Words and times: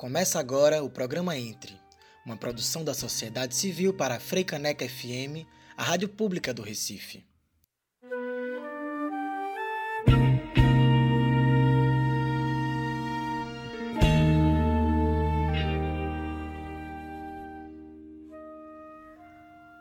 Começa 0.00 0.40
agora 0.40 0.82
o 0.82 0.88
programa 0.88 1.36
Entre, 1.36 1.78
uma 2.24 2.34
produção 2.34 2.82
da 2.82 2.94
sociedade 2.94 3.54
civil 3.54 3.94
para 3.94 4.14
a 4.14 4.18
Freicaneca 4.18 4.88
FM, 4.88 5.46
a 5.76 5.82
rádio 5.82 6.08
pública 6.08 6.54
do 6.54 6.62
Recife. 6.62 7.22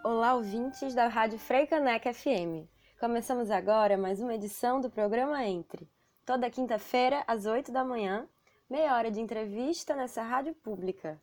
Olá, 0.03 0.33
ouvintes 0.35 0.93
da 0.93 1.07
Rádio 1.07 1.39
Freicaneca 1.39 2.13
FM. 2.13 2.67
Começamos 2.99 3.49
agora 3.49 3.97
mais 3.97 4.19
uma 4.19 4.35
edição 4.35 4.81
do 4.81 4.89
programa 4.89 5.45
Entre. 5.45 5.89
Toda 6.25 6.49
quinta-feira, 6.49 7.23
às 7.25 7.45
8 7.45 7.71
da 7.71 7.85
manhã, 7.85 8.27
meia 8.69 8.95
hora 8.95 9.09
de 9.09 9.19
entrevista 9.19 9.95
nessa 9.95 10.21
rádio 10.21 10.53
pública. 10.53 11.19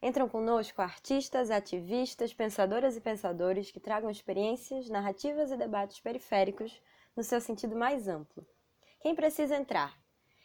Entram 0.00 0.28
conosco 0.28 0.80
artistas, 0.80 1.50
ativistas, 1.50 2.32
pensadoras 2.32 2.96
e 2.96 3.00
pensadores 3.00 3.70
que 3.70 3.80
tragam 3.80 4.08
experiências, 4.08 4.88
narrativas 4.88 5.50
e 5.50 5.56
debates 5.56 5.98
periféricos 5.98 6.80
no 7.16 7.24
seu 7.24 7.40
sentido 7.40 7.74
mais 7.74 8.06
amplo. 8.06 8.46
Quem 9.00 9.14
precisa 9.14 9.56
entrar? 9.56 9.98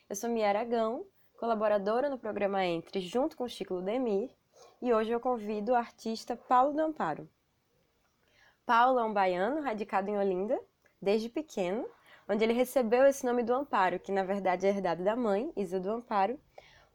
Eu 0.10 0.16
sou 0.16 0.28
Mia 0.28 0.50
Aragão, 0.50 1.06
colaboradora 1.38 2.10
no 2.10 2.18
programa 2.18 2.66
Entre 2.66 3.00
junto 3.00 3.38
com 3.38 3.48
Chico 3.48 3.76
Ludemir, 3.76 4.32
e 4.82 4.92
hoje 4.92 5.12
eu 5.12 5.20
convido 5.20 5.74
o 5.74 5.76
artista 5.76 6.36
Paulo 6.36 6.74
do 6.74 6.82
Amparo. 6.82 7.30
Paulo 8.66 9.00
é 9.00 9.04
um 9.04 9.14
baiano 9.14 9.62
radicado 9.62 10.10
em 10.10 10.18
Olinda 10.18 10.60
desde 11.00 11.30
pequeno 11.30 11.88
onde 12.30 12.44
ele 12.44 12.54
recebeu 12.54 13.08
esse 13.08 13.26
nome 13.26 13.42
do 13.42 13.54
Amparo, 13.54 14.00
que 14.00 14.12
na 14.12 14.24
verdade 14.24 14.68
é 14.68 14.70
herdado 14.70 15.04
da 15.04 15.16
mãe, 15.16 15.52
Isa 15.58 15.80
do 15.80 15.90
Amparo, 15.90 16.40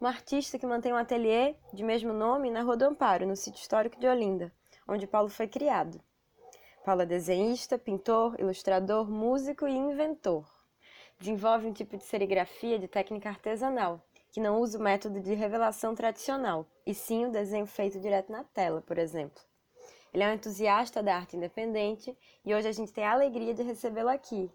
uma 0.01 0.09
artista 0.09 0.59
que 0.59 0.67
mantém 0.67 0.93
um 0.93 0.97
ateliê 0.97 1.57
de 1.73 1.83
mesmo 1.83 2.13
nome 2.13 2.53
na 2.53 2.63
Rua 2.63 2.77
do 2.77 2.85
Amparo, 2.85 3.27
no 3.27 3.35
sítio 3.35 3.61
histórico 3.61 3.99
de 3.99 4.07
Olinda, 4.07 4.53
onde 4.87 5.09
Paulo 5.09 5.29
foi 5.29 5.49
criado. 5.49 6.01
Paulo 6.85 7.03
é 7.03 7.07
desenhista, 7.07 7.77
pintor, 7.77 8.39
ilustrador, 8.39 9.11
músico 9.11 9.67
e 9.67 9.73
inventor. 9.73 10.47
Desenvolve 11.19 11.67
um 11.67 11.73
tipo 11.73 11.97
de 11.97 12.05
serigrafia 12.05 12.79
de 12.79 12.87
técnica 12.87 13.31
artesanal, 13.31 14.01
que 14.31 14.41
não 14.41 14.61
usa 14.61 14.79
o 14.79 14.83
método 14.83 15.21
de 15.21 15.35
revelação 15.35 15.95
tradicional, 15.95 16.67
e 16.87 16.95
sim 16.95 17.25
o 17.25 17.31
desenho 17.31 17.67
feito 17.67 17.99
direto 17.99 18.31
na 18.31 18.45
tela, 18.45 18.83
por 18.83 18.99
exemplo. 18.99 19.43
Ele 20.13 20.23
é 20.23 20.29
um 20.29 20.35
entusiasta 20.35 21.03
da 21.03 21.17
arte 21.17 21.37
independente 21.37 22.17
e 22.45 22.55
hoje 22.55 22.69
a 22.69 22.73
gente 22.73 22.93
tem 22.93 23.05
a 23.05 23.13
alegria 23.13 23.53
de 23.53 23.63
recebê-lo 23.63 24.11
aqui, 24.11 24.49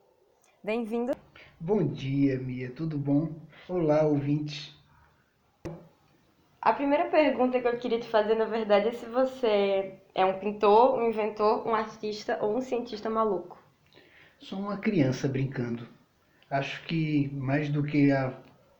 Bem-vindo. 0.61 1.13
Bom 1.57 1.87
dia, 1.87 2.37
Mia, 2.37 2.69
tudo 2.69 2.97
bom? 2.97 3.29
Olá, 3.69 4.03
ouvintes. 4.03 4.75
A 6.61 6.73
primeira 6.73 7.05
pergunta 7.05 7.61
que 7.61 7.65
eu 7.65 7.77
queria 7.77 7.97
te 7.97 8.09
fazer, 8.09 8.35
na 8.35 8.43
verdade, 8.43 8.89
é 8.89 8.91
se 8.91 9.05
você 9.05 9.93
é 10.13 10.25
um 10.25 10.37
pintor, 10.37 10.99
um 10.99 11.07
inventor, 11.07 11.65
um 11.65 11.73
artista 11.73 12.37
ou 12.41 12.57
um 12.57 12.59
cientista 12.59 13.09
maluco. 13.09 13.57
Sou 14.37 14.59
uma 14.59 14.75
criança 14.75 15.29
brincando. 15.29 15.87
Acho 16.49 16.83
que 16.83 17.29
mais 17.33 17.69
do 17.69 17.81
que 17.81 18.11
a 18.11 18.37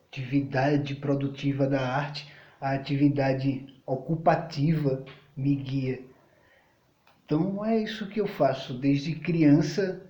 atividade 0.09 0.95
produtiva 0.95 1.65
da 1.65 1.79
arte, 1.79 2.29
a 2.59 2.73
atividade 2.73 3.73
ocupativa 3.85 5.05
me 5.35 5.55
guia. 5.55 6.01
Então 7.25 7.63
é 7.63 7.77
isso 7.77 8.09
que 8.09 8.19
eu 8.19 8.27
faço 8.27 8.73
desde 8.73 9.15
criança 9.15 10.08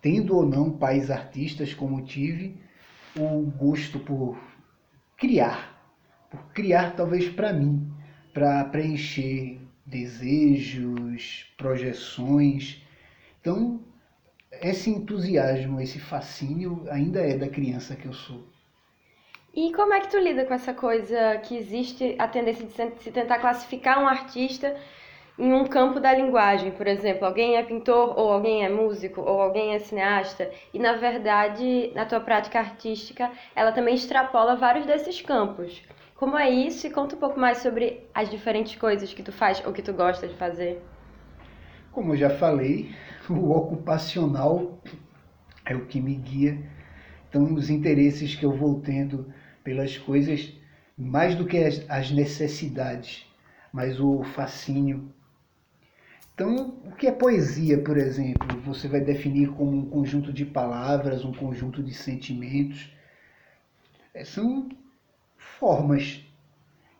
tendo 0.00 0.36
ou 0.36 0.46
não 0.46 0.70
pais 0.70 1.10
artistas 1.10 1.74
como 1.74 2.02
tive, 2.02 2.56
o 3.16 3.42
gosto 3.42 3.98
por 3.98 4.38
criar, 5.16 5.82
por 6.30 6.40
criar 6.52 6.94
talvez 6.94 7.28
para 7.28 7.52
mim, 7.52 7.92
para 8.32 8.64
preencher 8.66 9.60
desejos, 9.84 11.52
projeções. 11.56 12.82
Então, 13.40 13.80
esse 14.60 14.90
entusiasmo, 14.90 15.80
esse 15.80 15.98
fascínio 15.98 16.86
ainda 16.88 17.20
é 17.20 17.36
da 17.36 17.48
criança 17.48 17.96
que 17.96 18.06
eu 18.06 18.12
sou. 18.12 18.46
E 19.54 19.72
como 19.72 19.92
é 19.92 20.00
que 20.00 20.10
tu 20.10 20.18
lida 20.18 20.46
com 20.46 20.54
essa 20.54 20.72
coisa 20.72 21.38
que 21.38 21.56
existe 21.56 22.14
a 22.18 22.26
tendência 22.28 22.64
de 22.66 23.02
se 23.02 23.10
tentar 23.10 23.38
classificar 23.38 24.02
um 24.02 24.06
artista 24.06 24.74
em 25.38 25.52
um 25.52 25.64
campo 25.64 25.98
da 25.98 26.12
linguagem, 26.14 26.70
por 26.72 26.86
exemplo, 26.86 27.24
alguém 27.24 27.56
é 27.56 27.62
pintor 27.62 28.18
ou 28.18 28.30
alguém 28.30 28.64
é 28.64 28.68
músico 28.68 29.20
ou 29.22 29.40
alguém 29.40 29.74
é 29.74 29.78
cineasta, 29.78 30.50
e 30.74 30.78
na 30.78 30.92
verdade, 30.92 31.90
na 31.94 32.04
tua 32.04 32.20
prática 32.20 32.58
artística, 32.58 33.30
ela 33.56 33.72
também 33.72 33.94
extrapola 33.94 34.56
vários 34.56 34.84
desses 34.84 35.22
campos. 35.22 35.82
Como 36.14 36.38
é 36.38 36.50
isso? 36.50 36.86
E 36.86 36.90
conta 36.90 37.16
um 37.16 37.18
pouco 37.18 37.40
mais 37.40 37.58
sobre 37.58 38.06
as 38.14 38.30
diferentes 38.30 38.76
coisas 38.76 39.12
que 39.12 39.22
tu 39.22 39.32
faz 39.32 39.64
ou 39.66 39.72
que 39.72 39.82
tu 39.82 39.92
gosta 39.92 40.28
de 40.28 40.34
fazer. 40.34 40.80
Como 41.90 42.12
eu 42.12 42.16
já 42.16 42.30
falei, 42.30 42.94
o 43.28 43.50
ocupacional 43.50 44.78
é 45.64 45.74
o 45.74 45.86
que 45.86 46.00
me 46.00 46.14
guia. 46.14 46.58
Então, 47.28 47.54
os 47.54 47.70
interesses 47.70 48.34
que 48.34 48.44
eu 48.44 48.52
vou 48.52 48.80
tendo 48.80 49.32
pelas 49.64 49.96
coisas, 49.96 50.52
mais 50.96 51.34
do 51.34 51.46
que 51.46 51.56
as, 51.56 51.84
as 51.88 52.10
necessidades, 52.10 53.26
mas 53.72 53.98
o 53.98 54.22
fascínio 54.22 55.10
então, 56.42 56.74
o 56.84 56.90
que 56.90 57.06
é 57.06 57.12
poesia, 57.12 57.78
por 57.78 57.96
exemplo? 57.96 58.60
Você 58.66 58.88
vai 58.88 59.00
definir 59.00 59.50
como 59.50 59.76
um 59.76 59.88
conjunto 59.88 60.32
de 60.32 60.44
palavras, 60.44 61.24
um 61.24 61.32
conjunto 61.32 61.80
de 61.80 61.94
sentimentos. 61.94 62.90
É, 64.12 64.24
são 64.24 64.68
formas. 65.36 66.20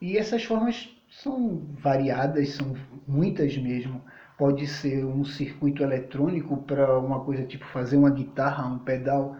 E 0.00 0.16
essas 0.16 0.44
formas 0.44 0.88
são 1.10 1.66
variadas, 1.72 2.50
são 2.50 2.76
muitas 3.06 3.58
mesmo. 3.58 4.00
Pode 4.38 4.64
ser 4.68 5.04
um 5.04 5.24
circuito 5.24 5.82
eletrônico 5.82 6.58
para 6.58 6.96
uma 6.96 7.24
coisa 7.24 7.42
tipo 7.42 7.66
fazer 7.66 7.96
uma 7.96 8.10
guitarra, 8.10 8.64
um 8.64 8.78
pedal. 8.78 9.36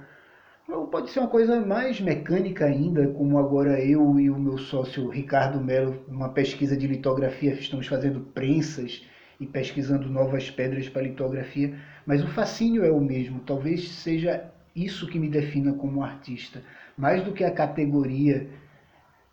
Ou 0.69 0.89
pode 0.89 1.11
ser 1.11 1.21
uma 1.21 1.29
coisa 1.29 1.61
mais 1.65 2.01
mecânica 2.01 2.65
ainda, 2.65 3.07
como 3.07 3.39
agora 3.39 3.81
eu 3.81 4.19
e 4.19 4.29
o 4.29 4.37
meu 4.39 4.59
sócio 4.59 5.09
Ricardo 5.11 5.61
Melo, 5.61 6.05
uma 6.09 6.31
pesquisa 6.31 6.77
de 6.77 6.89
litografia, 6.89 7.53
estamos 7.53 7.87
fazendo 7.87 8.19
prensas 8.19 9.03
e 9.43 9.47
pesquisando 9.47 10.09
novas 10.09 10.49
pedras 10.51 10.89
para 10.89 11.03
litografia, 11.03 11.77
mas 12.07 12.23
o 12.23 12.29
fascínio 12.29 12.85
é 12.85 12.93
o 12.93 13.01
mesmo. 13.01 13.41
Talvez 13.41 13.89
seja 13.89 14.49
isso 14.75 15.09
que 15.09 15.19
me 15.19 15.29
defina 15.29 15.73
como 15.73 16.03
artista, 16.03 16.63
mais 16.97 17.25
do 17.25 17.33
que 17.33 17.43
a 17.43 17.51
categoria 17.51 18.49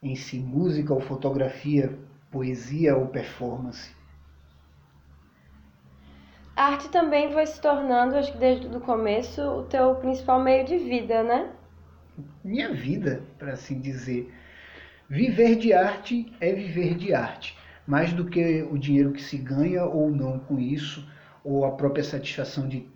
em 0.02 0.16
si, 0.16 0.40
música 0.40 0.94
ou 0.94 1.00
fotografia, 1.00 1.96
poesia 2.32 2.96
ou 2.96 3.08
performance. 3.08 3.96
A 6.56 6.72
arte 6.72 6.90
também 6.90 7.32
vai 7.32 7.46
se 7.46 7.62
tornando, 7.62 8.16
acho 8.16 8.32
que 8.32 8.38
desde 8.40 8.68
o 8.68 8.82
começo, 8.82 9.42
o 9.42 9.64
teu 9.64 9.96
principal 9.96 10.42
meio 10.42 10.66
de 10.66 10.78
vida, 10.78 11.22
né? 11.22 11.52
Minha 12.44 12.74
vida, 12.74 13.22
para 13.38 13.54
assim 13.54 13.80
dizer. 13.80 14.34
Viver 15.08 15.56
de 15.56 15.72
arte 15.72 16.34
é 16.40 16.52
viver 16.52 16.96
de 16.96 17.14
arte 17.14 17.58
mais 17.90 18.14
do 18.14 18.24
que 18.24 18.62
o 18.70 18.78
dinheiro 18.78 19.12
que 19.12 19.24
se 19.24 19.36
ganha 19.36 19.84
ou 19.84 20.12
não 20.12 20.38
com 20.38 20.60
isso, 20.60 21.04
ou 21.44 21.66
a 21.66 21.72
própria 21.72 22.04
satisfação 22.04 22.68
de 22.68 22.88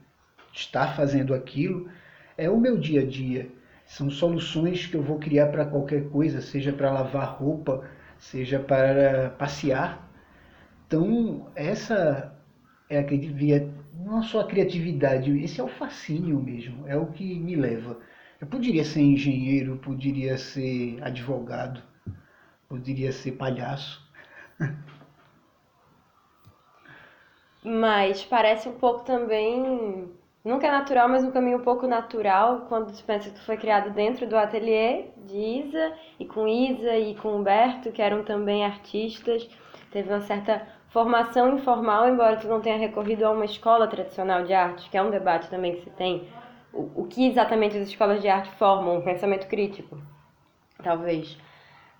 estar 0.54 0.96
fazendo 0.96 1.34
aquilo, 1.34 1.90
é 2.38 2.48
o 2.48 2.60
meu 2.60 2.78
dia 2.78 3.02
a 3.02 3.06
dia. 3.06 3.50
São 3.88 4.12
soluções 4.12 4.86
que 4.86 4.96
eu 4.96 5.02
vou 5.02 5.18
criar 5.18 5.48
para 5.48 5.66
qualquer 5.66 6.08
coisa, 6.10 6.42
seja 6.42 6.72
para 6.72 6.92
lavar 6.92 7.38
roupa, 7.40 7.90
seja 8.20 8.60
para 8.60 9.32
passear. 9.32 10.08
Então, 10.86 11.48
essa 11.56 12.32
é 12.88 13.00
a 13.00 13.04
não 13.96 14.22
só 14.22 14.42
a 14.42 14.48
criatividade, 14.48 15.36
esse 15.44 15.60
é 15.60 15.64
o 15.64 15.68
fascínio 15.68 16.40
mesmo, 16.40 16.88
é 16.88 16.96
o 16.96 17.08
que 17.08 17.40
me 17.40 17.56
leva. 17.56 17.98
Eu 18.40 18.46
poderia 18.46 18.84
ser 18.84 19.02
engenheiro, 19.02 19.78
poderia 19.78 20.38
ser 20.38 21.00
advogado, 21.02 21.82
poderia 22.70 23.12
ser 23.12 23.32
palhaço, 23.32 24.03
mas 27.64 28.24
parece 28.24 28.68
um 28.68 28.74
pouco 28.74 29.04
também. 29.06 30.12
Nunca 30.44 30.68
é 30.68 30.72
natural, 30.72 31.08
mas 31.08 31.24
um 31.24 31.32
caminho 31.32 31.60
um 31.60 31.64
pouco 31.64 31.88
natural 31.88 32.66
quando 32.68 32.92
tu 32.92 33.02
pensa 33.06 33.30
que 33.30 33.36
tu 33.36 33.46
foi 33.46 33.56
criado 33.56 33.92
dentro 33.92 34.28
do 34.28 34.36
ateliê 34.36 35.06
de 35.26 35.38
Isa, 35.38 35.94
e 36.20 36.26
com 36.26 36.46
Isa 36.46 36.98
e 36.98 37.16
com 37.16 37.38
Humberto, 37.38 37.92
que 37.94 38.02
eram 38.02 38.24
também 38.24 38.66
artistas. 38.66 39.50
Teve 39.90 40.10
uma 40.10 40.20
certa 40.20 40.68
formação 40.90 41.56
informal, 41.56 42.10
embora 42.10 42.36
tu 42.36 42.48
não 42.48 42.60
tenha 42.60 42.78
recorrido 42.78 43.24
a 43.24 43.32
uma 43.32 43.46
escola 43.46 43.88
tradicional 43.88 44.44
de 44.44 44.54
arte, 44.54 44.90
que 44.90 44.98
é 44.98 45.02
um 45.02 45.10
debate 45.10 45.50
também 45.50 45.76
que 45.76 45.84
se 45.84 45.90
tem. 45.92 46.28
O, 46.74 47.04
o 47.04 47.08
que 47.08 47.26
exatamente 47.26 47.78
as 47.78 47.88
escolas 47.88 48.22
de 48.22 48.28
arte 48.28 48.52
formam? 48.58 48.98
Um 48.98 49.02
pensamento 49.02 49.48
crítico, 49.48 49.98
talvez. 50.84 51.38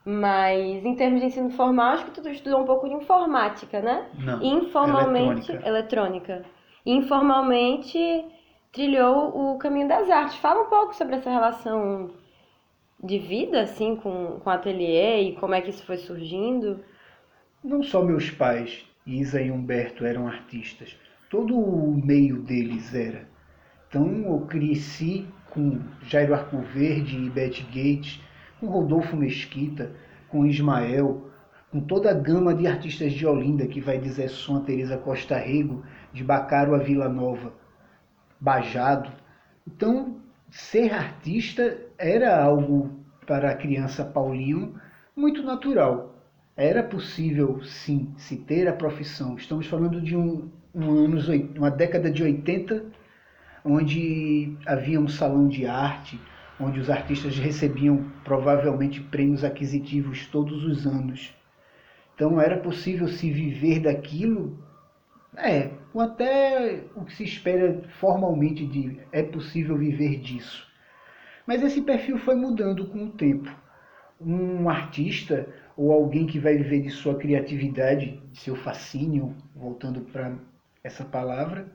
Mas 0.06 0.84
em 0.86 0.96
termos 0.96 1.22
de 1.22 1.28
ensino 1.28 1.50
formal, 1.52 1.94
acho 1.94 2.06
que 2.06 2.22
tu 2.22 2.28
estudou 2.30 2.62
um 2.62 2.66
pouco 2.66 2.88
de 2.90 2.96
informática, 2.96 3.82
né? 3.82 4.10
Não. 4.20 4.44
Informalmente, 4.44 5.52
eletrônica. 5.52 5.70
eletrônica. 5.70 6.46
Informalmente 6.86 8.26
trilhou 8.74 9.54
o 9.54 9.58
caminho 9.58 9.88
das 9.88 10.10
artes. 10.10 10.36
Fala 10.38 10.64
um 10.64 10.70
pouco 10.70 10.94
sobre 10.94 11.16
essa 11.16 11.30
relação 11.30 12.12
de 13.02 13.20
vida, 13.20 13.62
assim, 13.62 13.96
com, 13.96 14.40
com 14.40 14.50
ateliê 14.50 15.22
e 15.22 15.36
como 15.36 15.54
é 15.54 15.62
que 15.62 15.70
isso 15.70 15.86
foi 15.86 15.98
surgindo? 15.98 16.80
Não 17.64 17.82
só 17.82 18.04
meus 18.04 18.30
pais, 18.30 18.86
Isa 19.06 19.42
e 19.42 19.52
Humberto, 19.52 20.06
eram 20.06 20.28
artistas. 20.28 20.98
Todo 21.30 21.58
o 21.58 21.94
meio 21.94 22.42
deles 22.42 22.94
era. 22.94 23.28
Então 23.88 24.08
eu 24.26 24.42
cresci 24.48 25.28
com 25.52 25.80
Jairo 26.02 26.34
Arcoverde 26.34 27.16
e 27.16 27.30
Beth 27.30 27.62
Gates, 27.68 28.20
com 28.64 28.70
Rodolfo 28.70 29.18
Mesquita, 29.18 29.92
com 30.30 30.46
Ismael, 30.46 31.30
com 31.70 31.82
toda 31.82 32.12
a 32.12 32.14
gama 32.14 32.54
de 32.54 32.66
artistas 32.66 33.12
de 33.12 33.28
Olinda, 33.28 33.68
que 33.68 33.82
vai 33.82 33.98
dizer 33.98 34.30
a 34.30 34.60
Teresa 34.62 34.98
Costa 34.98 35.38
Rego, 35.38 35.84
de 36.14 36.24
Bacaro 36.24 36.74
a 36.74 36.78
Vila 36.78 37.10
Nova, 37.10 37.52
Bajado. 38.40 39.12
Então, 39.68 40.16
ser 40.50 40.94
artista 40.94 41.78
era 41.98 42.42
algo 42.42 43.04
para 43.28 43.52
a 43.52 43.56
criança 43.56 44.06
Paulinho 44.06 44.80
muito 45.14 45.44
natural. 45.44 46.16
Era 46.56 46.84
possível, 46.84 47.62
sim, 47.64 48.14
se 48.16 48.38
ter 48.38 48.68
a 48.70 48.74
profissão. 48.74 49.36
Estamos 49.36 49.68
falando 49.68 50.00
de 50.00 50.16
um, 50.16 50.50
um 50.74 50.90
anos, 50.90 51.28
uma 51.58 51.72
década 51.72 52.10
de 52.10 52.24
80, 52.24 52.86
onde 53.66 54.56
havia 54.66 55.02
um 55.02 55.08
salão 55.08 55.50
de 55.50 55.66
arte, 55.66 56.18
onde 56.60 56.80
os 56.80 56.90
artistas 56.90 57.38
recebiam 57.38 58.12
provavelmente 58.24 59.02
prêmios 59.02 59.44
aquisitivos 59.44 60.28
todos 60.28 60.64
os 60.64 60.86
anos. 60.86 61.34
Então 62.16 62.40
era 62.40 62.58
possível 62.58 63.08
se 63.08 63.32
viver 63.32 63.80
daquilo, 63.80 64.58
é, 65.36 65.72
com 65.92 66.00
até 66.00 66.84
o 66.96 67.04
que 67.04 67.14
se 67.16 67.24
espera 67.24 67.82
formalmente 68.00 68.66
de 68.66 69.00
é 69.12 69.24
possível 69.24 69.78
viver 69.78 70.20
disso. 70.20 70.68
Mas 71.46 71.64
esse 71.64 71.82
perfil 71.82 72.18
foi 72.18 72.36
mudando 72.36 72.88
com 72.88 73.06
o 73.06 73.12
tempo. 73.12 73.50
Um 74.22 74.70
artista 74.70 75.48
ou 75.76 75.92
alguém 75.92 76.26
que 76.26 76.40
vai 76.40 76.56
viver 76.56 76.82
de 76.82 76.90
sua 76.92 77.16
criatividade, 77.16 78.22
de 78.32 78.40
seu 78.40 78.56
fascínio, 78.56 79.36
voltando 79.56 80.02
para 80.02 80.36
essa 80.84 81.04
palavra, 81.04 81.66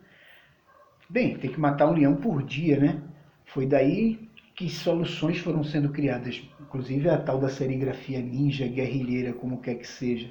bem, 1.10 1.36
tem 1.36 1.50
que 1.50 1.60
matar 1.60 1.88
um 1.88 1.94
leão 1.94 2.14
por 2.14 2.42
dia, 2.42 2.78
né? 2.78 3.02
Foi 3.44 3.66
daí 3.66 4.27
que 4.58 4.68
soluções 4.68 5.38
foram 5.38 5.62
sendo 5.62 5.88
criadas, 5.90 6.42
inclusive 6.60 7.08
a 7.08 7.16
tal 7.16 7.38
da 7.38 7.48
serigrafia 7.48 8.18
ninja, 8.18 8.66
guerrilheira, 8.66 9.32
como 9.32 9.60
quer 9.60 9.76
que 9.76 9.86
seja. 9.86 10.28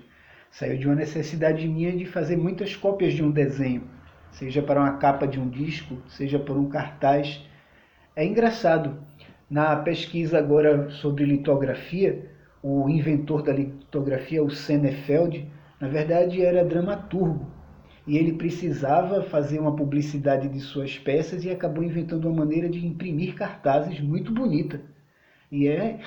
Saiu 0.52 0.78
de 0.78 0.86
uma 0.86 0.96
necessidade 0.96 1.66
minha 1.66 1.94
de 1.94 2.06
fazer 2.06 2.36
muitas 2.36 2.76
cópias 2.76 3.14
de 3.14 3.24
um 3.24 3.32
desenho, 3.32 3.84
seja 4.30 4.62
para 4.62 4.82
uma 4.82 4.98
capa 4.98 5.26
de 5.26 5.40
um 5.40 5.48
disco, 5.48 5.96
seja 6.10 6.38
por 6.38 6.58
um 6.58 6.68
cartaz. 6.68 7.42
É 8.18 8.26
engraçado, 8.26 9.02
na 9.50 9.78
pesquisa 9.78 10.40
agora 10.40 10.90
sobre 10.90 11.24
litografia, 11.24 12.30
o 12.62 12.90
inventor 12.90 13.42
da 13.42 13.54
litografia, 13.54 14.44
o 14.44 14.50
Senefeld, 14.50 15.50
na 15.80 15.88
verdade 15.88 16.42
era 16.42 16.66
dramaturgo 16.66 17.57
e 18.08 18.18
ele 18.18 18.34
precisava 18.34 19.22
fazer 19.24 19.60
uma 19.60 19.76
publicidade 19.76 20.48
de 20.48 20.62
suas 20.62 20.98
peças 20.98 21.44
e 21.44 21.52
acabou 21.52 21.84
inventando 21.84 22.26
uma 22.30 22.46
maneira 22.46 22.70
de 22.70 22.88
imprimir 22.88 23.36
cartazes 23.36 24.00
muito 24.00 24.32
bonita. 24.32 24.80
E 25.52 25.68
é 25.68 26.00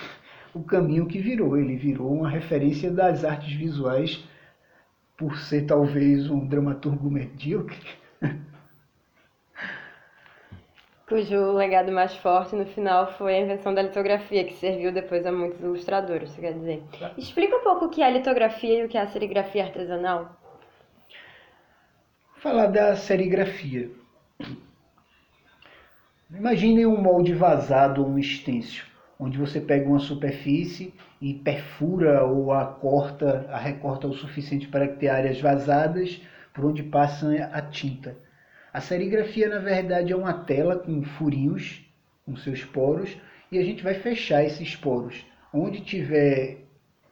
o 0.55 0.63
caminho 0.63 1.07
que 1.07 1.19
virou. 1.19 1.59
Ele 1.59 1.77
virou 1.77 2.11
uma 2.11 2.31
referência 2.31 2.91
das 2.91 3.23
artes 3.23 3.53
visuais 3.53 4.25
por 5.15 5.37
ser 5.37 5.67
talvez 5.67 6.31
um 6.31 6.49
dramaturgo 6.49 7.11
medíocre. 7.11 7.77
Cujo 11.07 11.53
legado 11.53 11.93
mais 11.93 12.15
forte 12.17 12.57
no 12.57 12.65
final 12.65 13.13
foi 13.19 13.35
a 13.35 13.41
invenção 13.41 13.75
da 13.75 13.83
litografia, 13.83 14.45
que 14.45 14.55
serviu 14.55 14.91
depois 14.91 15.27
a 15.27 15.33
muitos 15.33 15.61
ilustradores, 15.61 16.35
quer 16.37 16.55
dizer. 16.55 16.83
Explica 17.19 17.57
um 17.57 17.65
pouco 17.65 17.87
o 17.87 17.91
que 17.91 18.01
é 18.01 18.07
a 18.07 18.11
litografia 18.11 18.79
e 18.79 18.85
o 18.87 18.89
que 18.89 18.97
é 18.97 19.03
a 19.03 19.09
serigrafia 19.09 19.65
artesanal 19.65 20.40
falar 22.41 22.69
da 22.69 22.97
serigrafia. 22.97 23.91
Imagine 26.31 26.87
um 26.87 26.99
molde 26.99 27.35
vazado 27.35 28.03
ou 28.03 28.09
um 28.09 28.19
estêncil, 28.19 28.85
onde 29.19 29.37
você 29.37 29.61
pega 29.61 29.87
uma 29.87 29.99
superfície 29.99 30.95
e 31.21 31.35
perfura 31.35 32.25
ou 32.25 32.51
a 32.51 32.65
corta, 32.65 33.47
a 33.51 33.59
recorta 33.59 34.07
o 34.07 34.15
suficiente 34.15 34.69
para 34.69 34.89
ter 34.89 35.09
áreas 35.09 35.39
vazadas 35.39 36.19
por 36.55 36.65
onde 36.65 36.83
passa 36.83 37.29
a 37.53 37.61
tinta. 37.61 38.17
A 38.73 38.81
serigrafia, 38.81 39.49
na 39.49 39.59
verdade, 39.59 40.15
é 40.15 40.17
uma 40.17 40.33
tela 40.33 40.79
com 40.79 41.03
furinhos, 41.03 41.85
com 42.25 42.35
seus 42.37 42.65
poros, 42.65 43.19
e 43.53 43.59
a 43.59 43.63
gente 43.63 43.83
vai 43.83 43.95
fechar 43.95 44.43
esses 44.43 44.75
poros. 44.75 45.27
Onde 45.53 45.81
tiver 45.81 46.65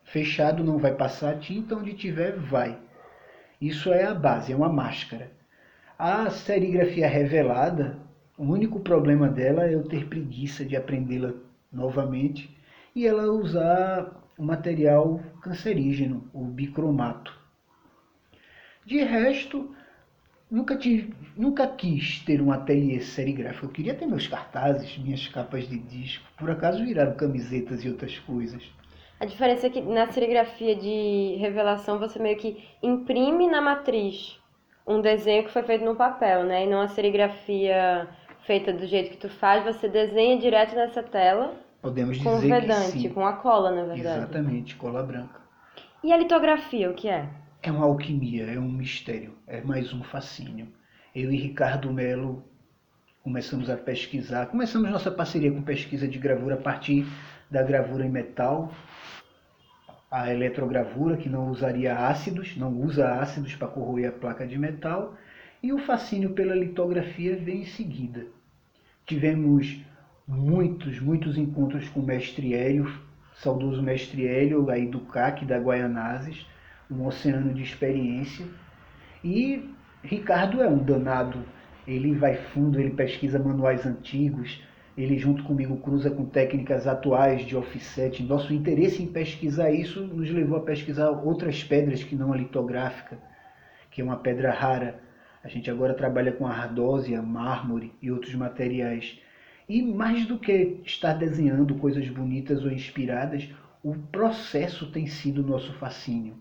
fechado 0.05 0.65
não 0.65 0.79
vai 0.79 0.95
passar 0.95 1.35
a 1.35 1.39
tinta, 1.39 1.75
onde 1.75 1.93
tiver 1.93 2.35
vai. 2.35 2.88
Isso 3.61 3.93
é 3.93 4.05
a 4.05 4.15
base, 4.15 4.53
é 4.53 4.57
uma 4.57 4.69
máscara. 4.69 5.33
A 5.99 6.31
serigrafia 6.31 7.09
revelada, 7.09 7.99
o 8.37 8.45
único 8.45 8.79
problema 8.81 9.29
dela 9.29 9.67
é 9.67 9.75
eu 9.75 9.83
ter 9.83 10.07
preguiça 10.07 10.65
de 10.65 10.77
aprendê-la 10.77 11.33
novamente 11.73 12.57
e 12.95 13.05
ela 13.05 13.33
usar 13.33 14.13
o 14.39 14.45
material 14.45 15.21
cancerígeno, 15.43 16.31
o 16.33 16.45
bicromato. 16.45 17.37
De 18.87 19.03
resto, 19.03 19.75
nunca, 20.49 20.77
tive, 20.77 21.13
nunca 21.37 21.67
quis 21.67 22.21
ter 22.21 22.41
um 22.41 22.53
ateliê 22.53 23.01
serigráfico. 23.01 23.67
Eu 23.67 23.71
queria 23.71 23.95
ter 23.95 24.07
meus 24.07 24.29
cartazes, 24.29 24.97
minhas 24.99 25.27
capas 25.27 25.69
de 25.69 25.79
disco. 25.79 26.25
Por 26.39 26.49
acaso 26.49 26.85
viraram 26.85 27.15
camisetas 27.15 27.85
e 27.85 27.89
outras 27.89 28.19
coisas. 28.21 28.63
A 29.21 29.25
diferença 29.25 29.67
é 29.67 29.71
que 29.71 29.81
na 29.81 30.11
serigrafia 30.13 30.77
de 30.77 31.37
revelação 31.41 31.99
você 31.99 32.19
meio 32.19 32.37
que 32.37 32.63
imprime 32.83 33.49
na 33.49 33.61
matriz 33.61 34.39
um 34.87 35.01
desenho 35.01 35.45
que 35.45 35.51
foi 35.51 35.63
feito 35.65 35.85
no 35.85 35.97
papel, 35.97 36.45
né? 36.45 36.65
E 36.65 36.69
não 36.69 36.81
a 36.81 36.89
serigrafia 36.89 38.09
feita 38.47 38.73
do 38.73 38.87
jeito 38.87 39.11
que 39.11 39.17
tu 39.19 39.29
faz, 39.29 39.63
você 39.65 39.89
desenha 39.89 40.39
direto 40.39 40.75
nessa 40.75 41.03
tela. 41.03 41.55
Podemos 41.83 42.17
com 42.19 42.37
dizer 42.37 42.61
vedante, 42.61 42.93
que 42.93 43.01
sim. 43.01 43.09
com 43.11 43.27
a 43.27 43.35
cola, 43.35 43.71
na 43.71 43.85
verdade. 43.85 44.19
Exatamente, 44.19 44.77
cola 44.77 45.03
branca. 45.03 45.41
E 46.03 46.13
a 46.13 46.17
litografia, 46.17 46.91
o 46.91 46.95
que 46.95 47.09
é? 47.09 47.29
É 47.63 47.71
uma 47.71 47.85
alquimia, 47.85 48.47
é 48.47 48.59
um 48.59 48.71
mistério, 48.71 49.35
é 49.47 49.61
mais 49.61 49.93
um 49.93 50.03
fascínio. 50.03 50.69
Eu 51.15 51.31
e 51.31 51.37
Ricardo 51.37 51.93
Melo 51.93 52.43
começamos 53.23 53.69
a 53.69 53.77
pesquisar, 53.77 54.47
começamos 54.47 54.91
nossa 54.91 55.11
parceria 55.11 55.53
com 55.53 55.61
pesquisa 55.61 56.09
de 56.09 56.19
gravura 56.19 56.55
a 56.55 56.59
partir 56.59 57.05
da 57.51 57.63
gravura 57.63 58.07
em 58.07 58.11
metal, 58.11 58.73
a 60.11 60.33
eletrogravura, 60.33 61.17
que 61.17 61.29
não 61.29 61.51
usaria 61.51 61.95
ácidos, 61.95 62.57
não 62.57 62.73
usa 62.73 63.21
ácidos 63.21 63.55
para 63.55 63.69
corroer 63.69 64.09
a 64.09 64.13
placa 64.13 64.47
de 64.47 64.59
metal, 64.59 65.15
e 65.63 65.73
o 65.73 65.79
fascínio 65.79 66.31
pela 66.31 66.55
litografia 66.55 67.37
vem 67.37 67.63
em 67.63 67.67
seguida. 67.67 68.27
Tivemos 69.05 69.81
muitos, 70.27 71.01
muitos 71.01 71.37
encontros 71.37 71.89
com 71.89 72.01
o 72.01 72.07
mestre 72.07 72.55
Hélio, 72.55 72.91
saudoso 73.35 73.83
mestre 73.83 74.27
Hélio, 74.27 74.71
aí 74.71 74.87
do 74.87 75.01
CAC, 75.01 75.45
da 75.45 75.59
Guaianazes, 75.59 76.47
um 76.91 77.07
oceano 77.07 77.53
de 77.53 77.63
experiência, 77.63 78.47
e 79.23 79.71
Ricardo 80.03 80.63
é 80.63 80.69
um 80.69 80.79
danado, 80.79 81.45
ele 81.87 82.15
vai 82.15 82.37
fundo, 82.37 82.81
ele 82.81 82.91
pesquisa 82.91 83.39
manuais 83.39 83.85
antigos, 83.85 84.63
ele 84.99 85.17
junto 85.17 85.45
comigo 85.45 85.77
cruza 85.77 86.11
com 86.11 86.27
técnicas 86.27 86.89
atuais 86.89 87.47
de 87.47 87.57
offset. 87.57 88.21
Nosso 88.25 88.53
interesse 88.53 89.01
em 89.01 89.07
pesquisar 89.07 89.71
isso 89.71 90.03
nos 90.03 90.29
levou 90.29 90.59
a 90.59 90.63
pesquisar 90.63 91.09
outras 91.11 91.63
pedras 91.63 92.03
que 92.03 92.17
não 92.17 92.33
a 92.33 92.37
litográfica, 92.37 93.17
que 93.93 94.01
é 94.01 94.05
uma 94.05 94.17
pedra 94.17 94.51
rara. 94.51 95.01
A 95.45 95.47
gente 95.47 95.71
agora 95.71 95.95
trabalha 95.95 96.33
com 96.33 96.45
ardósia, 96.49 97.23
mármore 97.23 97.93
e 98.03 98.11
outros 98.11 98.35
materiais. 98.35 99.21
E 99.69 99.81
mais 99.81 100.27
do 100.27 100.37
que 100.37 100.81
estar 100.85 101.13
desenhando 101.13 101.77
coisas 101.77 102.09
bonitas 102.09 102.65
ou 102.65 102.73
inspiradas, 102.73 103.49
o 103.85 103.95
processo 103.95 104.91
tem 104.91 105.07
sido 105.07 105.45
nosso 105.45 105.73
fascínio. 105.75 106.37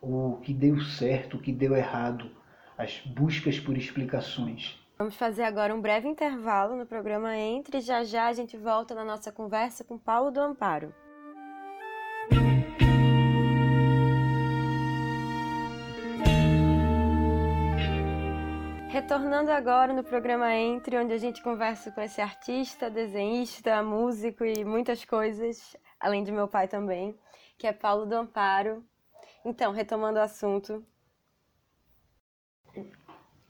O 0.00 0.38
que 0.42 0.54
deu 0.54 0.80
certo, 0.80 1.36
o 1.36 1.40
que 1.40 1.52
deu 1.52 1.76
errado, 1.76 2.30
as 2.78 3.02
buscas 3.04 3.60
por 3.60 3.76
explicações. 3.76 4.79
Vamos 5.00 5.16
fazer 5.16 5.44
agora 5.44 5.74
um 5.74 5.80
breve 5.80 6.06
intervalo 6.06 6.76
no 6.76 6.84
programa 6.84 7.34
Entre 7.34 7.78
e 7.78 7.80
já 7.80 8.04
já 8.04 8.26
a 8.26 8.34
gente 8.34 8.54
volta 8.58 8.94
na 8.94 9.02
nossa 9.02 9.32
conversa 9.32 9.82
com 9.82 9.96
Paulo 9.96 10.30
do 10.30 10.38
Amparo. 10.38 10.94
Retornando 18.90 19.50
agora 19.50 19.94
no 19.94 20.04
programa 20.04 20.54
Entre, 20.54 20.98
onde 20.98 21.14
a 21.14 21.18
gente 21.18 21.42
conversa 21.42 21.90
com 21.90 22.02
esse 22.02 22.20
artista, 22.20 22.90
desenhista, 22.90 23.82
músico 23.82 24.44
e 24.44 24.66
muitas 24.66 25.02
coisas, 25.06 25.74
além 25.98 26.22
de 26.22 26.30
meu 26.30 26.46
pai 26.46 26.68
também, 26.68 27.18
que 27.56 27.66
é 27.66 27.72
Paulo 27.72 28.04
do 28.04 28.16
Amparo. 28.16 28.84
Então, 29.46 29.72
retomando 29.72 30.18
o 30.18 30.22
assunto, 30.22 30.84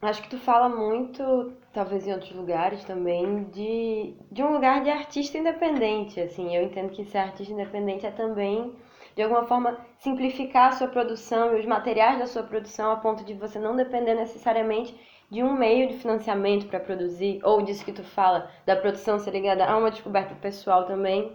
Acho 0.03 0.23
que 0.23 0.31
tu 0.31 0.39
fala 0.39 0.67
muito, 0.67 1.53
talvez 1.75 2.07
em 2.07 2.13
outros 2.13 2.33
lugares 2.33 2.83
também, 2.85 3.45
de, 3.45 4.15
de 4.33 4.43
um 4.43 4.51
lugar 4.51 4.83
de 4.83 4.89
artista 4.89 5.37
independente, 5.37 6.19
assim. 6.19 6.57
Eu 6.57 6.63
entendo 6.63 6.91
que 6.91 7.05
ser 7.05 7.19
artista 7.19 7.53
independente 7.53 8.07
é 8.07 8.11
também, 8.11 8.75
de 9.15 9.23
alguma 9.23 9.45
forma, 9.45 9.79
simplificar 9.99 10.69
a 10.69 10.73
sua 10.73 10.89
produção 10.89 11.55
e 11.55 11.61
os 11.61 11.67
materiais 11.67 12.19
da 12.19 12.27
sua 12.27 12.43
produção 12.43 12.91
a 12.91 12.97
ponto 12.97 13.23
de 13.25 13.35
você 13.35 13.59
não 13.59 13.77
depender 13.77 14.15
necessariamente 14.15 14.99
de 15.31 15.43
um 15.43 15.53
meio 15.53 15.87
de 15.89 15.99
financiamento 15.99 16.67
para 16.67 16.81
produzir, 16.81 17.39
ou 17.45 17.61
disso 17.61 17.85
que 17.85 17.93
tu 17.93 18.03
fala, 18.03 18.51
da 18.65 18.75
produção 18.77 19.19
ser 19.19 19.33
ligada 19.33 19.67
a 19.67 19.77
uma 19.77 19.91
descoberta 19.91 20.35
pessoal 20.35 20.87
também. 20.87 21.31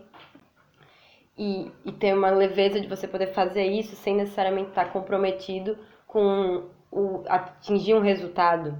E, 1.38 1.72
e 1.86 1.92
ter 1.92 2.16
uma 2.16 2.32
leveza 2.32 2.80
de 2.82 2.88
você 2.88 3.08
poder 3.08 3.28
fazer 3.28 3.66
isso 3.66 3.96
sem 3.96 4.16
necessariamente 4.16 4.70
estar 4.70 4.92
comprometido 4.92 5.78
com 6.08 6.64
o, 6.96 7.24
atingir 7.28 7.94
um 7.94 8.00
resultado. 8.00 8.78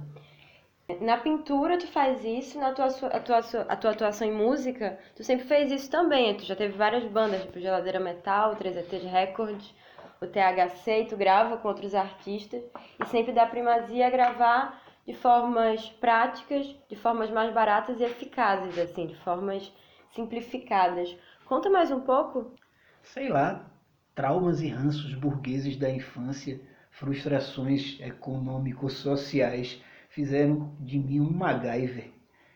Na 1.00 1.18
pintura 1.18 1.78
tu 1.78 1.86
faz 1.88 2.24
isso, 2.24 2.58
na 2.58 2.72
tua, 2.72 2.86
a, 2.86 3.20
tua, 3.20 3.38
a 3.38 3.76
tua 3.76 3.90
atuação 3.90 4.26
em 4.26 4.32
música, 4.32 4.98
tu 5.14 5.22
sempre 5.22 5.46
fez 5.46 5.70
isso 5.70 5.90
também. 5.90 6.36
Tu 6.36 6.44
já 6.44 6.56
teve 6.56 6.76
várias 6.76 7.04
bandas, 7.04 7.42
tipo 7.42 7.60
Geladeira 7.60 8.00
Metal, 8.00 8.56
3ET 8.56 9.10
Records, 9.10 9.74
o 10.20 10.26
THC, 10.26 11.02
e 11.02 11.06
tu 11.06 11.16
grava 11.16 11.58
com 11.58 11.68
outros 11.68 11.94
artistas 11.94 12.62
e 13.00 13.04
sempre 13.06 13.32
dá 13.32 13.46
primazia 13.46 14.06
a 14.06 14.10
gravar 14.10 14.82
de 15.06 15.12
formas 15.12 15.88
práticas, 16.00 16.66
de 16.88 16.96
formas 16.96 17.30
mais 17.30 17.52
baratas 17.52 18.00
e 18.00 18.04
eficazes, 18.04 18.78
assim, 18.78 19.06
de 19.06 19.16
formas 19.16 19.72
simplificadas. 20.14 21.16
Conta 21.44 21.68
mais 21.68 21.90
um 21.90 22.00
pouco? 22.00 22.54
Sei 23.02 23.28
lá, 23.28 23.66
traumas 24.14 24.60
e 24.62 24.68
ranços 24.68 25.14
burgueses 25.14 25.76
da 25.76 25.90
infância 25.90 26.60
frustrações 26.96 28.00
econômico-sociais 28.00 29.82
fizeram 30.08 30.74
de 30.80 30.98
mim 30.98 31.20
um 31.20 31.30
MacGyver. 31.30 32.10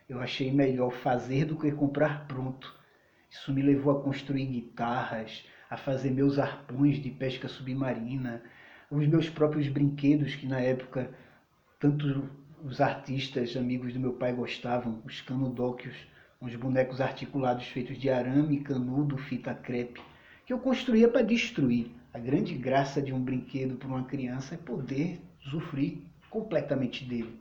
Eu 0.09 0.19
achei 0.19 0.51
melhor 0.51 0.91
fazer 0.91 1.45
do 1.45 1.55
que 1.55 1.71
comprar 1.71 2.27
pronto. 2.27 2.75
Isso 3.29 3.53
me 3.53 3.61
levou 3.61 3.95
a 3.95 4.01
construir 4.01 4.47
guitarras, 4.47 5.45
a 5.69 5.77
fazer 5.77 6.09
meus 6.09 6.39
arpões 6.39 6.97
de 6.97 7.11
pesca 7.11 7.47
submarina, 7.47 8.41
os 8.89 9.07
meus 9.07 9.29
próprios 9.29 9.67
brinquedos 9.67 10.33
que 10.33 10.47
na 10.47 10.59
época 10.59 11.11
tanto 11.79 12.27
os 12.63 12.81
artistas 12.81 13.55
amigos 13.55 13.93
do 13.93 13.99
meu 13.99 14.13
pai 14.13 14.33
gostavam, 14.33 15.03
os 15.05 15.21
canudóquios, 15.21 15.95
uns 16.41 16.55
bonecos 16.55 16.99
articulados 16.99 17.67
feitos 17.67 17.97
de 17.99 18.09
arame, 18.09 18.61
canudo, 18.61 19.17
fita 19.17 19.53
crepe, 19.53 20.01
que 20.51 20.53
eu 20.53 20.59
construía 20.59 21.07
para 21.07 21.21
destruir. 21.21 21.89
A 22.13 22.19
grande 22.19 22.53
graça 22.55 23.01
de 23.01 23.13
um 23.13 23.23
brinquedo 23.23 23.77
para 23.77 23.87
uma 23.87 24.03
criança 24.03 24.55
é 24.55 24.57
poder 24.57 25.21
usufruir 25.45 25.99
completamente 26.29 27.05
dele. 27.05 27.39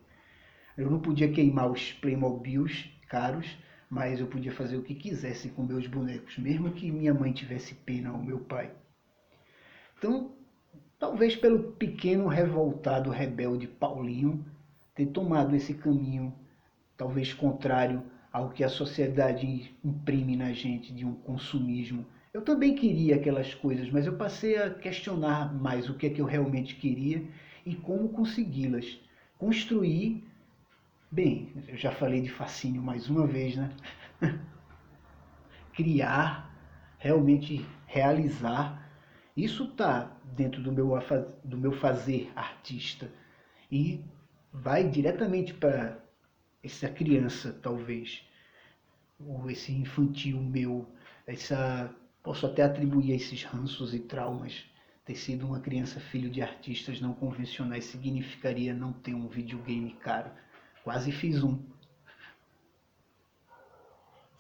Eu 0.79 0.89
não 0.89 1.01
podia 1.01 1.29
queimar 1.29 1.69
os 1.69 1.93
Playmobils 1.95 2.89
caros, 3.09 3.59
mas 3.91 4.21
eu 4.21 4.29
podia 4.29 4.53
fazer 4.53 4.77
o 4.77 4.85
que 4.85 4.95
quisesse 4.95 5.49
com 5.49 5.65
meus 5.65 5.89
bonecos, 5.89 6.39
mesmo 6.39 6.71
que 6.71 6.89
minha 6.89 7.13
mãe 7.13 7.33
tivesse 7.33 7.75
pena 7.75 8.13
ou 8.13 8.23
meu 8.23 8.39
pai. 8.39 8.71
Então, 9.99 10.31
talvez 10.97 11.35
pelo 11.35 11.73
pequeno 11.73 12.29
revoltado 12.29 13.11
rebelde 13.11 13.67
Paulinho 13.67 14.47
ter 14.95 15.07
tomado 15.07 15.57
esse 15.57 15.75
caminho, 15.75 16.33
talvez 16.97 17.35
contrário 17.35 18.05
ao 18.33 18.51
que 18.51 18.63
a 18.63 18.69
sociedade 18.69 19.77
imprime 19.85 20.37
na 20.37 20.53
gente 20.53 20.95
de 20.95 21.05
um 21.05 21.15
consumismo 21.15 22.07
eu 22.33 22.43
também 22.43 22.75
queria 22.75 23.17
aquelas 23.17 23.55
coisas, 23.55 23.91
mas 23.91 24.07
eu 24.07 24.17
passei 24.17 24.57
a 24.57 24.71
questionar 24.71 25.53
mais 25.53 25.89
o 25.89 25.95
que 25.95 26.07
é 26.07 26.11
que 26.11 26.21
eu 26.21 26.27
realmente 26.27 26.77
queria 26.77 27.25
e 27.67 27.75
como 27.75 28.09
consegui-las. 28.11 29.01
Construir, 29.37 30.25
bem, 31.11 31.53
eu 31.67 31.77
já 31.77 31.91
falei 31.91 32.21
de 32.21 32.31
fascínio 32.31 32.81
mais 32.83 33.09
uma 33.09 33.27
vez, 33.27 33.57
né? 33.57 33.71
Criar, 35.75 36.55
realmente 36.99 37.67
realizar, 37.87 38.89
isso 39.37 39.65
está 39.65 40.17
dentro 40.23 40.63
do 40.63 40.71
meu, 40.71 40.91
do 41.43 41.57
meu 41.57 41.73
fazer 41.73 42.31
artista 42.37 43.11
e 43.73 44.05
vai 44.53 44.89
diretamente 44.89 45.55
para 45.55 45.99
essa 46.63 46.89
criança, 46.89 47.59
talvez, 47.63 48.23
ou 49.19 49.51
esse 49.51 49.73
infantil 49.73 50.41
meu, 50.41 50.87
essa 51.27 51.95
Posso 52.23 52.47
até 52.47 52.63
atribuir 52.63 53.13
a 53.13 53.17
esses 53.17 53.45
ranços 53.45 53.95
e 53.95 54.01
traumas. 54.01 54.65
Ter 55.05 55.15
sido 55.15 55.47
uma 55.47 55.61
criança 55.61 55.99
filho 55.99 56.31
de 56.31 56.43
artistas 56.43 57.01
não 57.01 57.15
convencionais 57.15 57.87
significaria 57.87 58.75
não 58.75 58.93
ter 58.93 59.15
um 59.15 59.29
videogame 59.29 59.93
caro. 59.95 60.31
Quase 60.85 61.11
fiz 61.11 61.43
um. 61.43 61.59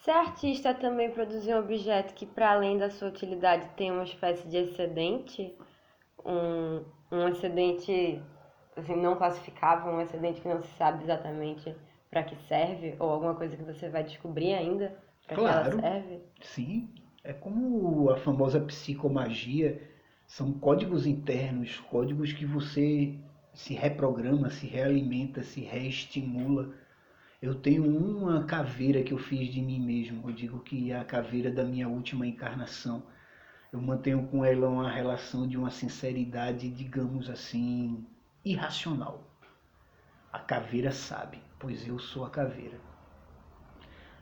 Ser 0.04 0.12
artista 0.12 0.72
também 0.72 1.10
produzir 1.10 1.54
um 1.54 1.58
objeto 1.58 2.14
que, 2.14 2.25
para 2.25 2.52
além 2.52 2.78
da 2.78 2.88
sua 2.90 3.08
utilidade, 3.08 3.68
tem 3.76 3.90
uma 3.90 4.04
espécie 4.04 4.49
de 4.49 4.56
excedente, 4.56 5.54
um, 6.25 6.84
um 7.10 7.28
excedente 7.28 8.22
assim, 8.76 8.96
não 8.96 9.16
classificável, 9.16 9.92
um 9.92 10.00
excedente 10.00 10.40
que 10.40 10.49
não 10.49 10.62
se 10.62 10.72
sabe 10.76 11.04
exatamente 11.04 11.75
para 12.10 12.22
que 12.22 12.34
serve, 12.49 12.96
ou 12.99 13.10
alguma 13.10 13.34
coisa 13.34 13.56
que 13.56 13.62
você 13.62 13.88
vai 13.88 14.02
descobrir 14.02 14.54
ainda 14.54 14.96
para 15.26 15.37
claro, 15.37 15.78
que 15.78 15.84
ela 15.84 15.92
serve? 15.92 16.20
Sim, 16.40 16.88
é 17.23 17.33
como 17.33 18.11
a 18.11 18.17
famosa 18.17 18.61
psicomagia, 18.61 19.81
são 20.27 20.53
códigos 20.53 21.07
internos, 21.07 21.79
códigos 21.91 22.33
que 22.33 22.47
você 22.47 23.19
se 23.53 23.75
reprograma, 23.75 24.49
se 24.50 24.67
realimenta, 24.67 25.43
se 25.43 25.61
reestimula. 25.61 26.73
Eu 27.43 27.55
tenho 27.55 27.85
uma 27.85 28.45
caveira 28.45 29.03
que 29.03 29.12
eu 29.12 29.19
fiz 29.19 29.53
de 29.53 29.61
mim 29.61 29.81
mesmo, 29.81 30.29
eu 30.29 30.33
digo 30.33 30.61
que 30.61 30.93
é 30.93 30.99
a 30.99 31.05
caveira 31.05 31.50
da 31.50 31.65
minha 31.65 31.89
última 31.89 32.27
encarnação. 32.27 33.03
Eu 33.73 33.81
mantenho 33.81 34.27
com 34.29 34.45
ela 34.45 34.69
uma 34.69 34.91
relação 34.91 35.47
de 35.47 35.57
uma 35.57 35.71
sinceridade, 35.71 36.69
digamos 36.69 37.29
assim, 37.29 38.05
irracional. 38.45 39.25
A 40.33 40.39
caveira 40.39 40.93
sabe, 40.93 41.39
pois 41.59 41.87
eu 41.87 41.99
sou 41.99 42.25
a 42.25 42.31
caveira. 42.31 42.79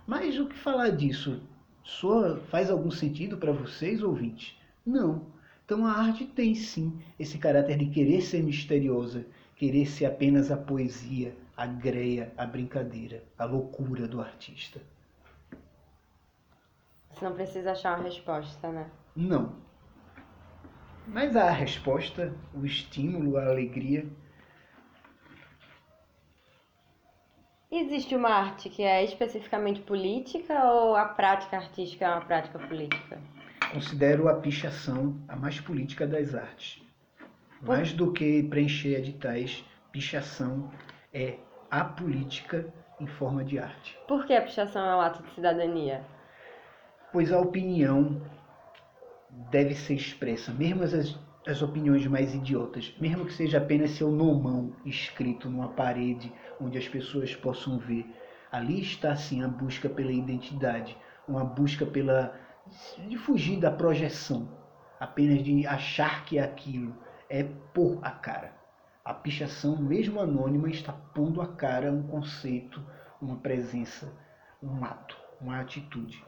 Mas 0.07 0.39
o 0.39 0.47
que 0.47 0.57
falar 0.57 0.91
disso? 0.91 1.43
Soa, 1.89 2.39
faz 2.51 2.71
algum 2.71 2.91
sentido 2.91 3.39
para 3.39 3.51
vocês, 3.51 4.03
ouvintes? 4.03 4.55
Não. 4.85 5.27
Então 5.65 5.87
a 5.87 5.93
arte 5.93 6.25
tem 6.25 6.55
sim 6.55 7.01
esse 7.19 7.39
caráter 7.39 7.79
de 7.79 7.87
querer 7.87 8.21
ser 8.21 8.43
misteriosa, 8.43 9.27
querer 9.57 9.87
ser 9.87 10.05
apenas 10.05 10.51
a 10.51 10.57
poesia, 10.57 11.35
a 11.57 11.67
greia, 11.67 12.33
a 12.37 12.47
brincadeira, 12.47 13.25
a 13.39 13.45
loucura 13.45 14.07
do 14.07 14.21
artista. 14.21 14.81
Você 17.11 17.25
não 17.25 17.35
precisa 17.35 17.73
achar 17.73 17.99
uma 17.99 18.05
resposta, 18.05 18.71
né? 18.71 18.89
Não. 19.17 19.53
Mas 21.07 21.35
a 21.35 21.51
resposta, 21.51 22.35
o 22.55 22.65
estímulo, 22.65 23.39
a 23.39 23.47
alegria. 23.47 24.07
Existe 27.71 28.17
uma 28.17 28.31
arte 28.31 28.71
que 28.71 28.83
é 28.83 29.05
especificamente 29.05 29.81
política 29.81 30.65
ou 30.73 30.97
a 30.97 31.05
prática 31.05 31.59
artística 31.59 32.07
é 32.07 32.09
uma 32.09 32.25
prática 32.25 32.59
política? 32.59 33.21
Considero 33.71 34.27
a 34.27 34.37
pichação 34.37 35.21
a 35.29 35.37
mais 35.37 35.61
política 35.61 36.07
das 36.07 36.35
artes. 36.35 36.83
Mais 37.61 37.93
do 37.93 38.11
que 38.11 38.43
preencher 38.45 38.97
editais, 38.97 39.63
pichação 39.93 40.71
é 41.13 41.37
a 41.71 41.85
política 41.85 42.73
em 42.99 43.07
forma 43.07 43.45
de 43.45 43.59
arte. 43.59 43.99
Por 44.09 44.25
que 44.25 44.33
a 44.33 44.41
pichação 44.41 44.87
é 44.87 44.97
um 44.97 45.01
ato 45.03 45.23
de 45.23 45.35
cidadania? 45.35 46.03
Pois 47.13 47.31
a 47.31 47.39
opinião 47.39 48.23
deve 49.51 49.75
ser 49.75 49.95
expressa, 49.95 50.53
mesmo 50.53 50.85
as, 50.85 51.19
as 51.47 51.61
opiniões 51.61 52.07
mais 52.07 52.35
idiotas, 52.35 52.95
mesmo 52.99 53.27
que 53.27 53.35
seja 53.35 53.59
apenas 53.59 53.91
seu 53.91 54.11
nomão 54.11 54.73
escrito 54.87 55.51
numa 55.51 55.69
parede 55.69 56.33
onde 56.61 56.79
as 56.79 56.89
pessoas 56.89 57.35
possam 57.35 57.79
ver. 57.79 58.07
Ali 58.51 58.81
está 58.81 59.15
sim 59.15 59.43
a 59.43 59.49
busca 59.49 59.89
pela 59.89 60.13
identidade, 60.13 60.97
uma 61.27 61.45
busca 61.45 61.85
pela 61.85 62.35
de 63.07 63.17
fugir 63.17 63.59
da 63.59 63.71
projeção, 63.71 64.49
apenas 65.01 65.43
de 65.43 65.67
achar 65.67 66.25
que 66.25 66.39
é 66.39 66.43
aquilo, 66.43 66.95
é 67.29 67.43
pôr 67.73 67.99
a 68.03 68.11
cara. 68.11 68.53
A 69.05 69.15
pichação, 69.15 69.77
mesmo 69.77 70.21
anônima, 70.21 70.69
está 70.69 70.93
pondo 71.15 71.41
a 71.41 71.47
cara 71.47 71.91
um 71.91 72.03
conceito, 72.03 72.83
uma 73.21 73.37
presença, 73.37 74.13
um 74.63 74.85
ato, 74.85 75.17
uma 75.41 75.61
atitude. 75.61 76.23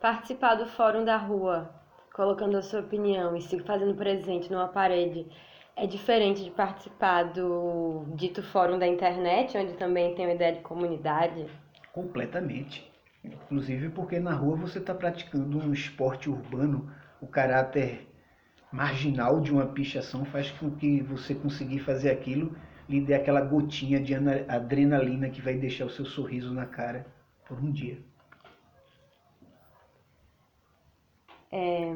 Participar 0.00 0.54
do 0.54 0.66
Fórum 0.66 1.04
da 1.04 1.16
Rua, 1.16 1.70
colocando 2.14 2.56
a 2.56 2.62
sua 2.62 2.80
opinião 2.80 3.36
e 3.36 3.40
se 3.40 3.58
fazendo 3.60 3.94
presente 3.94 4.50
numa 4.50 4.68
parede, 4.68 5.26
é 5.76 5.86
diferente 5.86 6.44
de 6.44 6.50
participar 6.50 7.24
do 7.24 8.04
dito 8.14 8.42
fórum 8.42 8.78
da 8.78 8.86
internet, 8.86 9.56
onde 9.56 9.74
também 9.74 10.14
tem 10.14 10.26
uma 10.26 10.34
ideia 10.34 10.54
de 10.54 10.60
comunidade? 10.60 11.46
Completamente. 11.92 12.90
Inclusive 13.24 13.88
porque 13.90 14.18
na 14.18 14.34
rua 14.34 14.56
você 14.56 14.78
está 14.78 14.94
praticando 14.94 15.58
um 15.58 15.72
esporte 15.72 16.28
urbano, 16.28 16.92
o 17.20 17.26
caráter 17.26 18.08
marginal 18.72 19.40
de 19.40 19.52
uma 19.52 19.66
pichação 19.66 20.24
faz 20.24 20.50
com 20.50 20.70
que 20.70 21.02
você 21.02 21.34
conseguir 21.34 21.80
fazer 21.80 22.10
aquilo 22.10 22.56
lhe 22.88 23.00
dê 23.00 23.14
aquela 23.14 23.40
gotinha 23.40 24.00
de 24.00 24.14
adrenalina 24.48 25.30
que 25.30 25.40
vai 25.40 25.54
deixar 25.54 25.86
o 25.86 25.90
seu 25.90 26.04
sorriso 26.04 26.52
na 26.52 26.66
cara 26.66 27.06
por 27.46 27.58
um 27.58 27.70
dia. 27.70 27.98
É, 31.50 31.94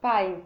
pai, 0.00 0.44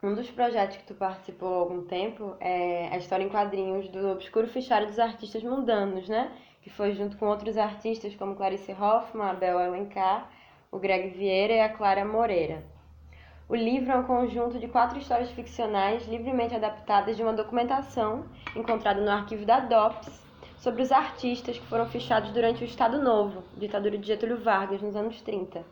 um 0.00 0.14
dos 0.14 0.30
projetos 0.30 0.76
que 0.76 0.84
tu 0.84 0.94
participou 0.94 1.54
há 1.54 1.58
algum 1.58 1.84
tempo 1.84 2.36
é 2.38 2.88
a 2.92 2.98
história 2.98 3.24
em 3.24 3.28
quadrinhos 3.28 3.88
do 3.88 4.12
Obscuro 4.12 4.46
Fichário 4.46 4.86
dos 4.86 4.98
Artistas 4.98 5.42
Mundanos, 5.42 6.08
né? 6.08 6.30
Que 6.62 6.70
foi 6.70 6.92
junto 6.92 7.16
com 7.16 7.26
outros 7.26 7.58
artistas 7.58 8.14
como 8.14 8.36
Clarice 8.36 8.70
Hoffman, 8.72 9.30
Abel 9.30 9.58
Alencar, 9.58 10.30
o 10.70 10.78
Greg 10.78 11.08
Vieira 11.08 11.54
e 11.54 11.60
a 11.60 11.68
Clara 11.68 12.04
Moreira. 12.04 12.62
O 13.48 13.56
livro 13.56 13.90
é 13.90 13.96
um 13.96 14.04
conjunto 14.04 14.60
de 14.60 14.68
quatro 14.68 14.98
histórias 15.00 15.32
ficcionais 15.32 16.06
livremente 16.06 16.54
adaptadas 16.54 17.16
de 17.16 17.22
uma 17.24 17.32
documentação 17.32 18.24
encontrada 18.54 19.00
no 19.00 19.10
arquivo 19.10 19.44
da 19.44 19.58
DOPS 19.58 20.22
sobre 20.58 20.82
os 20.82 20.92
artistas 20.92 21.58
que 21.58 21.66
foram 21.66 21.86
fichados 21.86 22.30
durante 22.30 22.62
o 22.62 22.66
Estado 22.66 23.02
Novo, 23.02 23.42
ditadura 23.56 23.98
de 23.98 24.06
Getúlio 24.06 24.38
Vargas, 24.38 24.80
nos 24.80 24.94
anos 24.94 25.20
30. 25.22 25.64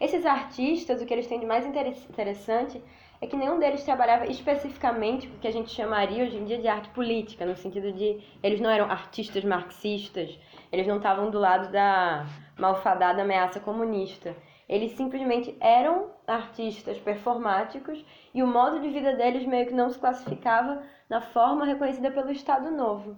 Esses 0.00 0.24
artistas, 0.24 1.02
o 1.02 1.06
que 1.06 1.12
eles 1.12 1.26
têm 1.26 1.40
de 1.40 1.46
mais 1.46 1.66
interessante 1.66 2.80
é 3.20 3.26
que 3.26 3.36
nenhum 3.36 3.58
deles 3.58 3.82
trabalhava 3.82 4.26
especificamente 4.26 5.26
o 5.26 5.38
que 5.38 5.48
a 5.48 5.52
gente 5.52 5.70
chamaria 5.70 6.24
hoje 6.24 6.36
em 6.36 6.44
dia 6.44 6.58
de 6.58 6.68
arte 6.68 6.88
política, 6.90 7.44
no 7.44 7.56
sentido 7.56 7.92
de 7.92 8.20
eles 8.42 8.60
não 8.60 8.70
eram 8.70 8.90
artistas 8.90 9.44
marxistas, 9.44 10.38
eles 10.70 10.86
não 10.86 10.98
estavam 10.98 11.30
do 11.30 11.38
lado 11.38 11.70
da 11.72 12.26
malfadada 12.56 13.22
ameaça 13.22 13.58
comunista. 13.58 14.36
Eles 14.68 14.92
simplesmente 14.92 15.56
eram 15.60 16.10
artistas 16.26 16.98
performáticos 16.98 18.04
e 18.34 18.42
o 18.42 18.46
modo 18.46 18.80
de 18.80 18.90
vida 18.90 19.14
deles 19.16 19.46
meio 19.46 19.66
que 19.66 19.72
não 19.72 19.88
se 19.88 19.98
classificava 19.98 20.82
na 21.08 21.20
forma 21.20 21.64
reconhecida 21.64 22.10
pelo 22.10 22.30
Estado 22.30 22.70
Novo. 22.70 23.16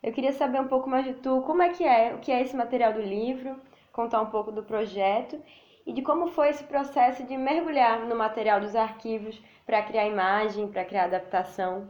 Eu 0.00 0.12
queria 0.12 0.32
saber 0.32 0.60
um 0.60 0.68
pouco 0.68 0.88
mais 0.88 1.04
de 1.04 1.14
tu, 1.14 1.42
como 1.42 1.60
é 1.60 1.70
que 1.70 1.82
é, 1.82 2.14
o 2.14 2.18
que 2.18 2.30
é 2.30 2.40
esse 2.40 2.56
material 2.56 2.92
do 2.92 3.02
livro, 3.02 3.60
contar 3.92 4.20
um 4.20 4.30
pouco 4.30 4.52
do 4.52 4.62
projeto 4.62 5.42
e 5.86 5.92
de 5.92 6.02
como 6.02 6.26
foi 6.26 6.48
esse 6.48 6.64
processo 6.64 7.24
de 7.24 7.36
mergulhar 7.36 8.04
no 8.06 8.16
material 8.16 8.60
dos 8.60 8.74
arquivos 8.74 9.40
para 9.64 9.82
criar 9.82 10.08
imagem, 10.08 10.66
para 10.66 10.84
criar 10.84 11.04
adaptação. 11.04 11.88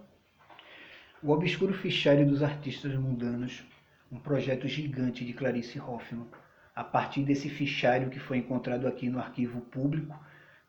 O 1.23 1.31
Obscuro 1.31 1.73
Fichário 1.73 2.27
dos 2.27 2.43
Artistas 2.43 2.95
Mundanos, 2.95 3.65
um 4.13 4.19
projeto 4.19 4.69
gigante 4.69 5.25
de 5.25 5.33
Clarice 5.33 5.81
Hoffman, 5.81 6.27
a 6.75 6.85
partir 6.85 7.23
desse 7.23 7.49
fichário 7.49 8.11
que 8.11 8.21
foi 8.21 8.37
encontrado 8.37 8.87
aqui 8.87 9.09
no 9.09 9.19
arquivo 9.19 9.63
público, 9.63 10.15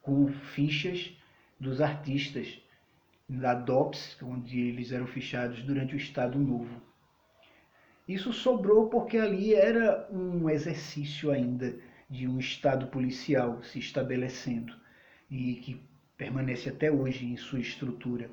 com 0.01 0.27
fichas 0.29 1.11
dos 1.59 1.81
artistas 1.81 2.61
da 3.27 3.53
DOPS, 3.53 4.17
onde 4.23 4.57
eles 4.57 4.93
eram 4.93 5.05
fichados 5.05 5.61
durante 5.63 5.95
o 5.95 5.97
Estado 5.97 6.39
Novo. 6.39 6.81
Isso 8.07 8.31
sobrou 8.31 8.87
porque 8.87 9.17
ali 9.17 9.53
era 9.53 10.07
um 10.09 10.49
exercício 10.49 11.29
ainda 11.29 11.77
de 12.09 12.27
um 12.27 12.39
Estado 12.39 12.87
policial 12.87 13.61
se 13.63 13.79
estabelecendo 13.79 14.73
e 15.29 15.55
que 15.55 15.81
permanece 16.17 16.69
até 16.69 16.91
hoje 16.91 17.25
em 17.25 17.37
sua 17.37 17.59
estrutura. 17.59 18.29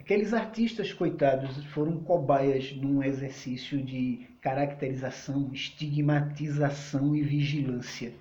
Aqueles 0.00 0.32
artistas, 0.32 0.92
coitados, 0.92 1.62
foram 1.66 2.00
cobaias 2.00 2.72
num 2.72 3.02
exercício 3.02 3.82
de 3.82 4.26
caracterização, 4.40 5.50
estigmatização 5.52 7.14
e 7.14 7.22
vigilância. 7.22 8.14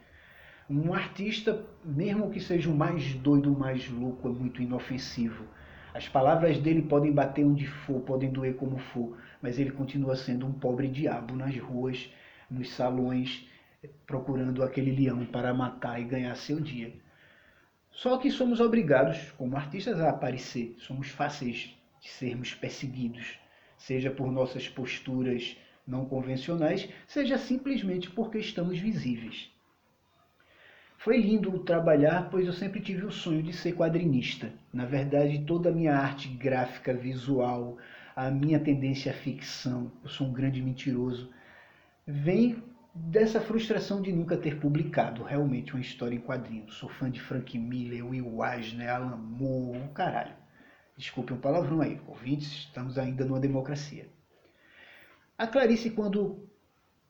Um 0.70 0.94
artista, 0.94 1.66
mesmo 1.86 2.30
que 2.30 2.42
seja 2.42 2.70
o 2.70 2.76
mais 2.76 3.14
doido, 3.14 3.54
o 3.54 3.58
mais 3.58 3.88
louco, 3.90 4.28
é 4.28 4.32
muito 4.32 4.62
inofensivo. 4.62 5.46
As 5.94 6.10
palavras 6.10 6.60
dele 6.60 6.82
podem 6.82 7.12
bater 7.12 7.46
onde 7.46 7.66
for, 7.66 8.02
podem 8.02 8.30
doer 8.30 8.56
como 8.56 8.78
for, 8.78 9.18
mas 9.42 9.58
ele 9.58 9.72
continua 9.72 10.16
sendo 10.16 10.46
um 10.46 10.52
pobre 10.52 10.90
diabo 10.90 11.36
nas 11.36 11.58
ruas, 11.58 12.12
nos 12.52 12.70
salões, 12.72 13.48
procurando 14.06 14.64
aquele 14.64 14.92
leão 14.92 15.26
para 15.26 15.54
matar 15.54 16.00
e 16.00 16.06
ganhar 16.06 16.36
seu 16.36 16.60
dia. 16.60 16.94
Só 17.92 18.18
que 18.18 18.30
somos 18.30 18.60
obrigados, 18.60 19.32
como 19.32 19.58
artistas, 19.58 20.00
a 20.00 20.10
aparecer. 20.10 20.76
Somos 20.80 21.10
fáceis 21.10 21.76
de 22.00 22.10
sermos 22.10 22.54
perseguidos, 22.54 23.40
seja 23.78 24.12
por 24.12 24.32
nossas 24.32 24.70
posturas 24.70 25.58
não 25.86 26.06
convencionais, 26.06 26.90
seja 27.08 27.38
simplesmente 27.38 28.10
porque 28.10 28.38
estamos 28.38 28.78
visíveis. 28.78 29.50
Foi 30.98 31.18
lindo 31.18 31.60
trabalhar, 31.60 32.30
pois 32.30 32.46
eu 32.46 32.54
sempre 32.54 32.82
tive 32.82 33.06
o 33.06 33.12
sonho 33.12 33.42
de 33.42 33.54
ser 33.54 33.74
quadrinista. 33.74 34.52
Na 34.74 34.86
verdade, 34.86 35.46
toda 35.46 35.70
a 35.70 35.72
minha 35.72 35.96
arte 35.96 36.28
gráfica, 36.28 36.94
visual, 36.94 37.78
a 38.16 38.30
minha 38.30 38.60
tendência 38.60 39.12
à 39.12 39.16
ficção, 39.16 39.92
eu 40.04 40.10
sou 40.10 40.28
um 40.28 40.34
grande 40.34 40.62
mentiroso, 40.62 41.32
vem 42.06 42.62
dessa 42.98 43.40
frustração 43.40 44.02
de 44.02 44.12
nunca 44.12 44.36
ter 44.36 44.60
publicado 44.60 45.24
realmente 45.24 45.74
uma 45.74 45.82
história 45.82 46.16
em 46.16 46.20
quadrinhos. 46.20 46.76
Sou 46.76 46.90
fã 46.90 47.10
de 47.10 47.22
Frank 47.22 47.58
Miller, 47.58 48.06
Will 48.06 48.44
Eisner, 48.44 48.90
Alan 48.90 49.18
Moore, 49.18 49.90
caralho. 49.94 50.34
Desculpe 50.98 51.32
um 51.32 51.40
palavrão 51.40 51.82
aí, 51.82 52.02
ouvintes, 52.08 52.52
estamos 52.52 52.98
ainda 52.98 53.24
numa 53.24 53.40
democracia. 53.40 54.10
A 55.38 55.46
Clarice, 55.46 55.92
quando 55.92 56.50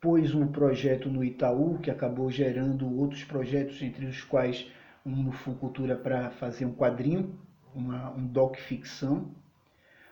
pôs 0.02 0.36
um 0.36 0.48
projeto 0.48 1.10
no 1.10 1.24
Itaú, 1.24 1.80
que 1.80 1.90
acabou 1.90 2.30
gerando 2.30 2.94
outros 2.98 3.24
projetos, 3.24 3.82
entre 3.82 4.06
os 4.06 4.24
quais 4.24 4.70
um 5.06 5.16
no 5.24 5.32
Fucultura 5.32 5.96
para 5.96 6.30
fazer 6.32 6.66
um 6.66 6.74
quadrinho, 6.74 7.40
uma, 7.74 8.12
um 8.12 8.28
doc-ficção, 8.28 9.34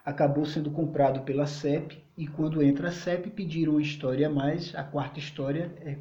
acabou 0.05 0.45
sendo 0.45 0.69
comprado 0.69 1.21
pela 1.21 1.47
CEP 1.47 1.97
e 2.15 2.27
quando 2.27 2.61
entra 2.61 2.89
a 2.89 2.91
CEP 2.91 3.31
pediram 3.31 3.73
uma 3.73 3.81
história 3.81 4.27
a 4.27 4.29
mais, 4.29 4.73
a 4.75 4.83
quarta 4.83 5.19
história 5.19 5.73
é 5.81 5.97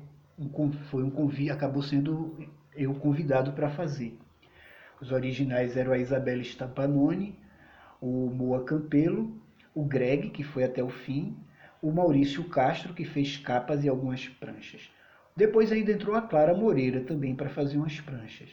foi 0.91 1.03
um 1.05 1.11
convite, 1.11 1.51
acabou 1.51 1.81
sendo 1.81 2.37
eu 2.75 2.93
convidado 2.95 3.53
para 3.53 3.71
fazer. 3.71 4.19
Os 5.01 5.13
originais 5.13 5.77
eram 5.77 5.93
a 5.93 5.99
Isabela 5.99 6.43
Stapanoni, 6.43 7.39
o 8.01 8.31
Moa 8.31 8.65
Campelo, 8.65 9.41
o 9.73 9.85
Greg, 9.85 10.31
que 10.31 10.43
foi 10.43 10.65
até 10.65 10.83
o 10.83 10.89
fim, 10.89 11.37
o 11.81 11.93
Maurício 11.93 12.45
Castro, 12.49 12.93
que 12.93 13.05
fez 13.05 13.37
capas 13.37 13.85
e 13.85 13.89
algumas 13.89 14.29
pranchas. 14.29 14.91
Depois 15.37 15.71
ainda 15.71 15.93
entrou 15.93 16.15
a 16.15 16.23
Clara 16.23 16.55
Moreira 16.55 17.01
também 17.01 17.35
para 17.35 17.49
fazer 17.49 17.77
umas 17.77 18.01
pranchas. 18.01 18.49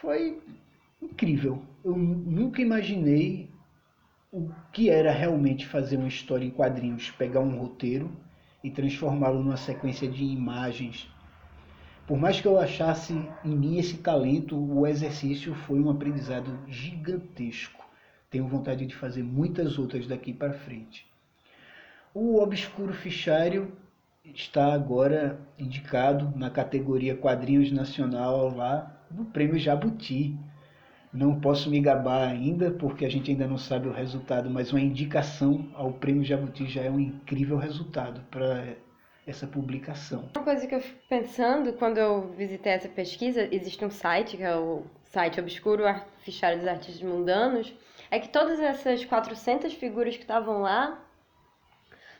Foi 0.00 0.40
incrível. 1.02 1.62
Eu 1.84 1.96
nunca 1.96 2.62
imaginei 2.62 3.50
o 4.30 4.50
que 4.72 4.90
era 4.90 5.10
realmente 5.10 5.66
fazer 5.66 5.96
uma 5.96 6.08
história 6.08 6.44
em 6.44 6.50
quadrinhos, 6.50 7.10
pegar 7.12 7.40
um 7.40 7.56
roteiro 7.58 8.10
e 8.62 8.70
transformá-lo 8.70 9.42
numa 9.42 9.56
sequência 9.56 10.08
de 10.08 10.22
imagens. 10.22 11.08
Por 12.06 12.18
mais 12.18 12.40
que 12.40 12.46
eu 12.46 12.58
achasse 12.58 13.14
em 13.44 13.56
mim 13.56 13.78
esse 13.78 13.98
talento, 13.98 14.56
o 14.56 14.86
exercício 14.86 15.54
foi 15.54 15.80
um 15.80 15.90
aprendizado 15.90 16.58
gigantesco. 16.66 17.86
Tenho 18.30 18.46
vontade 18.46 18.84
de 18.84 18.94
fazer 18.94 19.22
muitas 19.22 19.78
outras 19.78 20.06
daqui 20.06 20.32
para 20.32 20.52
frente. 20.52 21.06
O 22.12 22.40
Obscuro 22.42 22.92
Fichário 22.92 23.72
está 24.24 24.74
agora 24.74 25.40
indicado 25.58 26.32
na 26.36 26.50
categoria 26.50 27.16
Quadrinhos 27.16 27.72
Nacional 27.72 28.54
lá 28.54 29.04
no 29.10 29.24
Prêmio 29.24 29.58
Jabuti, 29.58 30.38
não 31.12 31.40
posso 31.40 31.70
me 31.70 31.80
gabar 31.80 32.28
ainda, 32.28 32.70
porque 32.70 33.04
a 33.04 33.10
gente 33.10 33.30
ainda 33.30 33.46
não 33.46 33.58
sabe 33.58 33.88
o 33.88 33.92
resultado, 33.92 34.50
mas 34.50 34.72
uma 34.72 34.80
indicação 34.80 35.68
ao 35.74 35.92
Prêmio 35.92 36.24
Jabuti 36.24 36.66
já 36.66 36.82
é 36.82 36.90
um 36.90 37.00
incrível 37.00 37.56
resultado 37.56 38.20
para 38.30 38.76
essa 39.26 39.46
publicação. 39.46 40.30
Uma 40.34 40.44
coisa 40.44 40.66
que 40.66 40.74
eu 40.74 40.80
fico 40.80 41.00
pensando 41.08 41.72
quando 41.74 41.98
eu 41.98 42.30
visitei 42.36 42.72
essa 42.72 42.88
pesquisa, 42.88 43.48
existe 43.52 43.84
um 43.84 43.90
site, 43.90 44.36
que 44.36 44.42
é 44.42 44.56
o 44.56 44.84
site 45.04 45.40
Obscuro 45.40 45.84
Fichário 46.20 46.58
dos 46.58 46.66
Artistas 46.66 47.02
Mundanos, 47.02 47.72
é 48.10 48.18
que 48.18 48.28
todas 48.28 48.58
essas 48.58 49.04
400 49.04 49.72
figuras 49.74 50.16
que 50.16 50.22
estavam 50.22 50.60
lá 50.60 50.98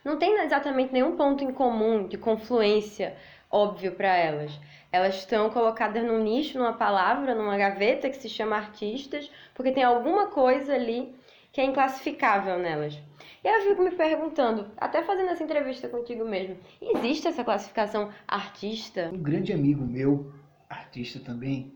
não 0.05 0.18
tem 0.18 0.38
exatamente 0.42 0.92
nenhum 0.92 1.16
ponto 1.16 1.42
em 1.42 1.53
comum 1.53 2.07
de 2.07 2.16
confluência 2.16 3.16
óbvio 3.51 3.93
para 3.93 4.15
elas. 4.17 4.59
Elas 4.91 5.17
estão 5.17 5.51
colocadas 5.51 6.05
num 6.05 6.23
nicho, 6.23 6.59
numa 6.59 6.73
palavra, 6.73 7.35
numa 7.35 7.57
gaveta 7.57 8.09
que 8.09 8.17
se 8.17 8.29
chama 8.29 8.57
artistas, 8.57 9.31
porque 9.55 9.73
tem 9.73 9.83
alguma 9.83 10.29
coisa 10.29 10.75
ali 10.75 11.15
que 11.53 11.61
é 11.61 11.65
inclassificável 11.65 12.59
nelas. 12.59 12.99
E 13.43 13.49
eu 13.49 13.63
fico 13.63 13.83
me 13.83 13.91
perguntando, 13.91 14.71
até 14.77 15.03
fazendo 15.03 15.31
essa 15.31 15.45
entrevista 15.45 15.89
contigo 15.89 16.25
mesmo, 16.25 16.57
existe 16.81 17.29
essa 17.29 17.45
classificação 17.45 18.13
artista? 18.27 19.11
Um 19.13 19.23
grande 19.23 19.53
amigo 19.53 19.85
meu, 19.85 20.33
artista 20.69 21.21
também, 21.21 21.73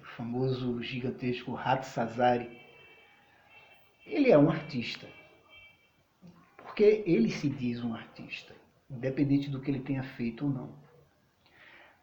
o 0.00 0.04
famoso 0.04 0.82
gigantesco 0.82 1.52
Rato 1.52 1.86
Sazari, 1.86 2.60
ele 4.06 4.30
é 4.30 4.38
um 4.38 4.50
artista. 4.50 5.06
Porque 6.56 7.02
ele 7.06 7.30
se 7.30 7.48
diz 7.48 7.82
um 7.82 7.94
artista, 7.94 8.54
independente 8.90 9.48
do 9.48 9.60
que 9.60 9.70
ele 9.70 9.80
tenha 9.80 10.02
feito 10.02 10.44
ou 10.44 10.50
não 10.50 10.85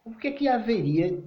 o 0.04 0.14
que, 0.14 0.28
é 0.28 0.32
que 0.32 0.48
haveria 0.48 1.18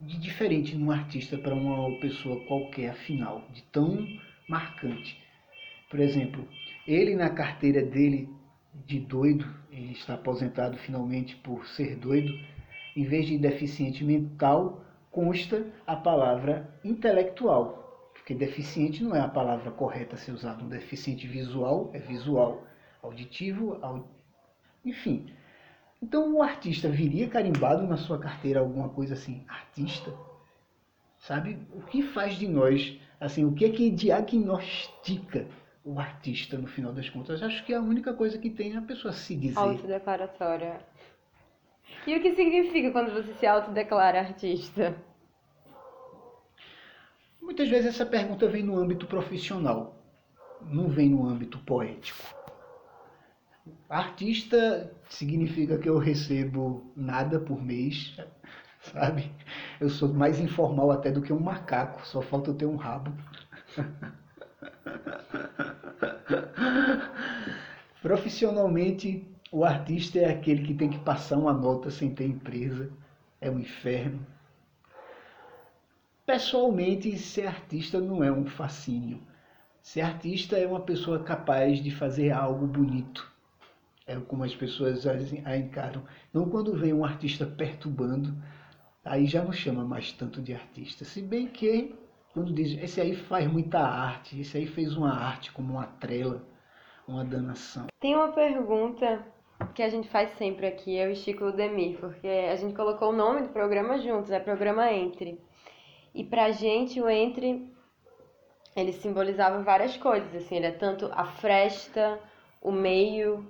de 0.00 0.18
diferente 0.18 0.76
num 0.76 0.90
artista 0.90 1.36
para 1.36 1.54
uma 1.54 1.98
pessoa 1.98 2.44
qualquer, 2.46 2.90
afinal, 2.90 3.44
de 3.52 3.62
tão 3.64 4.06
marcante? 4.48 5.20
Por 5.90 5.98
exemplo, 5.98 6.46
Ele, 6.86 7.16
na 7.16 7.30
carteira 7.30 7.82
dele 7.82 8.28
de 8.86 9.00
doido, 9.00 9.46
ele 9.70 9.92
está 9.92 10.14
aposentado 10.14 10.76
finalmente 10.78 11.34
por 11.36 11.66
ser 11.66 11.96
doido, 11.96 12.32
em 12.94 13.04
vez 13.04 13.26
de 13.26 13.38
deficiente 13.38 14.04
mental, 14.04 14.84
consta 15.10 15.66
a 15.86 15.96
palavra 15.96 16.68
intelectual. 16.84 18.12
Porque 18.12 18.34
deficiente 18.34 19.02
não 19.02 19.14
é 19.14 19.20
a 19.20 19.28
palavra 19.28 19.70
correta 19.70 20.14
a 20.14 20.18
ser 20.18 20.32
usada. 20.32 20.62
Um 20.62 20.68
deficiente 20.68 21.26
visual 21.26 21.90
é 21.92 21.98
visual, 21.98 22.64
auditivo, 23.02 23.78
aud... 23.82 24.04
enfim. 24.84 25.26
Então 26.04 26.34
o 26.34 26.42
artista 26.42 26.86
viria 26.86 27.26
carimbado 27.30 27.86
na 27.86 27.96
sua 27.96 28.18
carteira 28.18 28.60
alguma 28.60 28.90
coisa 28.90 29.14
assim, 29.14 29.42
artista? 29.48 30.12
Sabe? 31.18 31.58
O 31.72 31.80
que 31.80 32.02
faz 32.02 32.34
de 32.34 32.46
nós, 32.46 33.00
assim, 33.18 33.46
o 33.46 33.54
que 33.54 33.64
é 33.64 33.70
que 33.70 33.88
diagnostica 33.88 35.46
o 35.82 35.98
artista 35.98 36.58
no 36.58 36.66
final 36.66 36.92
das 36.92 37.08
contas? 37.08 37.42
Acho 37.42 37.64
que 37.64 37.72
é 37.72 37.76
a 37.76 37.80
única 37.80 38.12
coisa 38.12 38.36
que 38.36 38.50
tem 38.50 38.76
a 38.76 38.82
pessoa 38.82 39.14
se 39.14 39.34
dizer. 39.34 39.58
Autodeclaratória. 39.58 40.78
E 42.06 42.14
o 42.14 42.20
que 42.20 42.34
significa 42.34 42.90
quando 42.90 43.10
você 43.10 43.32
se 43.32 43.46
autodeclara 43.46 44.20
artista? 44.20 44.94
Muitas 47.40 47.66
vezes 47.66 47.86
essa 47.86 48.04
pergunta 48.04 48.46
vem 48.46 48.62
no 48.62 48.78
âmbito 48.78 49.06
profissional, 49.06 49.96
não 50.60 50.86
vem 50.86 51.08
no 51.08 51.26
âmbito 51.26 51.58
poético. 51.60 52.43
Artista 53.88 54.92
significa 55.08 55.78
que 55.78 55.88
eu 55.88 55.96
recebo 55.98 56.92
nada 56.94 57.40
por 57.40 57.62
mês, 57.62 58.14
sabe? 58.92 59.32
Eu 59.80 59.88
sou 59.88 60.12
mais 60.12 60.38
informal 60.38 60.90
até 60.90 61.10
do 61.10 61.22
que 61.22 61.32
um 61.32 61.40
macaco, 61.40 62.06
só 62.06 62.20
falta 62.20 62.50
eu 62.50 62.54
ter 62.54 62.66
um 62.66 62.76
rabo. 62.76 63.10
Profissionalmente, 68.02 69.26
o 69.50 69.64
artista 69.64 70.18
é 70.18 70.30
aquele 70.30 70.62
que 70.62 70.74
tem 70.74 70.90
que 70.90 70.98
passar 70.98 71.38
uma 71.38 71.54
nota 71.54 71.90
sem 71.90 72.14
ter 72.14 72.26
empresa. 72.26 72.90
É 73.40 73.50
um 73.50 73.58
inferno. 73.58 74.26
Pessoalmente, 76.26 77.16
ser 77.16 77.46
artista 77.46 77.98
não 78.00 78.22
é 78.22 78.30
um 78.30 78.44
fascínio. 78.44 79.22
Ser 79.82 80.02
artista 80.02 80.58
é 80.58 80.66
uma 80.66 80.80
pessoa 80.80 81.22
capaz 81.22 81.82
de 81.82 81.90
fazer 81.90 82.30
algo 82.30 82.66
bonito. 82.66 83.33
É 84.06 84.16
como 84.16 84.44
as 84.44 84.54
pessoas 84.54 85.06
a 85.06 85.56
encaram. 85.56 86.02
Não 86.32 86.48
quando 86.48 86.76
vem 86.76 86.92
um 86.92 87.04
artista 87.04 87.46
perturbando, 87.46 88.34
aí 89.04 89.26
já 89.26 89.42
não 89.42 89.52
chama 89.52 89.84
mais 89.84 90.12
tanto 90.12 90.42
de 90.42 90.52
artista. 90.52 91.04
Se 91.04 91.22
bem 91.22 91.46
que, 91.46 91.94
quando 92.32 92.52
diz, 92.52 92.76
esse 92.82 93.00
aí 93.00 93.14
faz 93.14 93.50
muita 93.50 93.78
arte, 93.78 94.40
esse 94.40 94.56
aí 94.58 94.66
fez 94.66 94.96
uma 94.96 95.12
arte 95.12 95.52
como 95.52 95.74
uma 95.74 95.86
trela, 95.86 96.46
uma 97.08 97.24
danação. 97.24 97.86
Tem 98.00 98.14
uma 98.14 98.32
pergunta 98.32 99.24
que 99.74 99.82
a 99.82 99.88
gente 99.88 100.08
faz 100.08 100.30
sempre 100.36 100.66
aqui, 100.66 100.96
eu 100.96 101.10
e 101.10 101.16
Chico 101.16 101.44
Ludemir, 101.44 101.98
porque 101.98 102.26
a 102.26 102.56
gente 102.56 102.74
colocou 102.74 103.10
o 103.10 103.16
nome 103.16 103.42
do 103.42 103.48
programa 103.48 103.98
juntos, 103.98 104.30
é 104.30 104.38
programa 104.38 104.92
Entre. 104.92 105.40
E 106.14 106.22
pra 106.24 106.50
gente 106.50 107.00
o 107.00 107.08
Entre, 107.08 107.72
ele 108.76 108.92
simbolizava 108.92 109.62
várias 109.62 109.96
coisas, 109.96 110.34
assim, 110.34 110.56
ele 110.56 110.66
é 110.66 110.72
tanto 110.72 111.10
a 111.12 111.24
fresta, 111.24 112.18
o 112.60 112.70
meio, 112.70 113.46